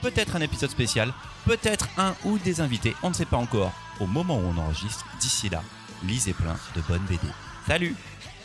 [0.00, 1.12] peut-être un épisode spécial,
[1.46, 5.06] peut-être un ou des invités, on ne sait pas encore au moment où on enregistre.
[5.20, 5.62] D'ici là,
[6.06, 7.26] lisez plein de bonnes BD.
[7.66, 7.94] Salut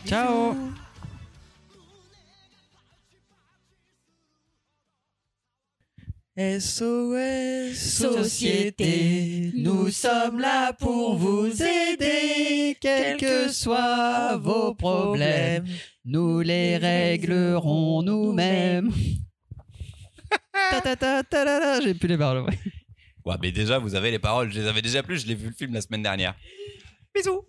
[0.05, 0.55] Ciao
[6.37, 15.65] SOS Société, nous sommes là pour vous aider, quels que soient vos problèmes,
[16.03, 18.91] nous les réglerons nous-mêmes.
[20.29, 20.44] Ta ta ta ta la la,
[21.83, 22.43] j'ai plus les paroles.
[22.43, 22.57] ouais.
[23.25, 25.47] Ouais, mais déjà, vous avez les paroles, je les avais déjà plus, je l'ai vu
[25.47, 26.35] le film la semaine dernière.
[27.13, 27.45] Bisous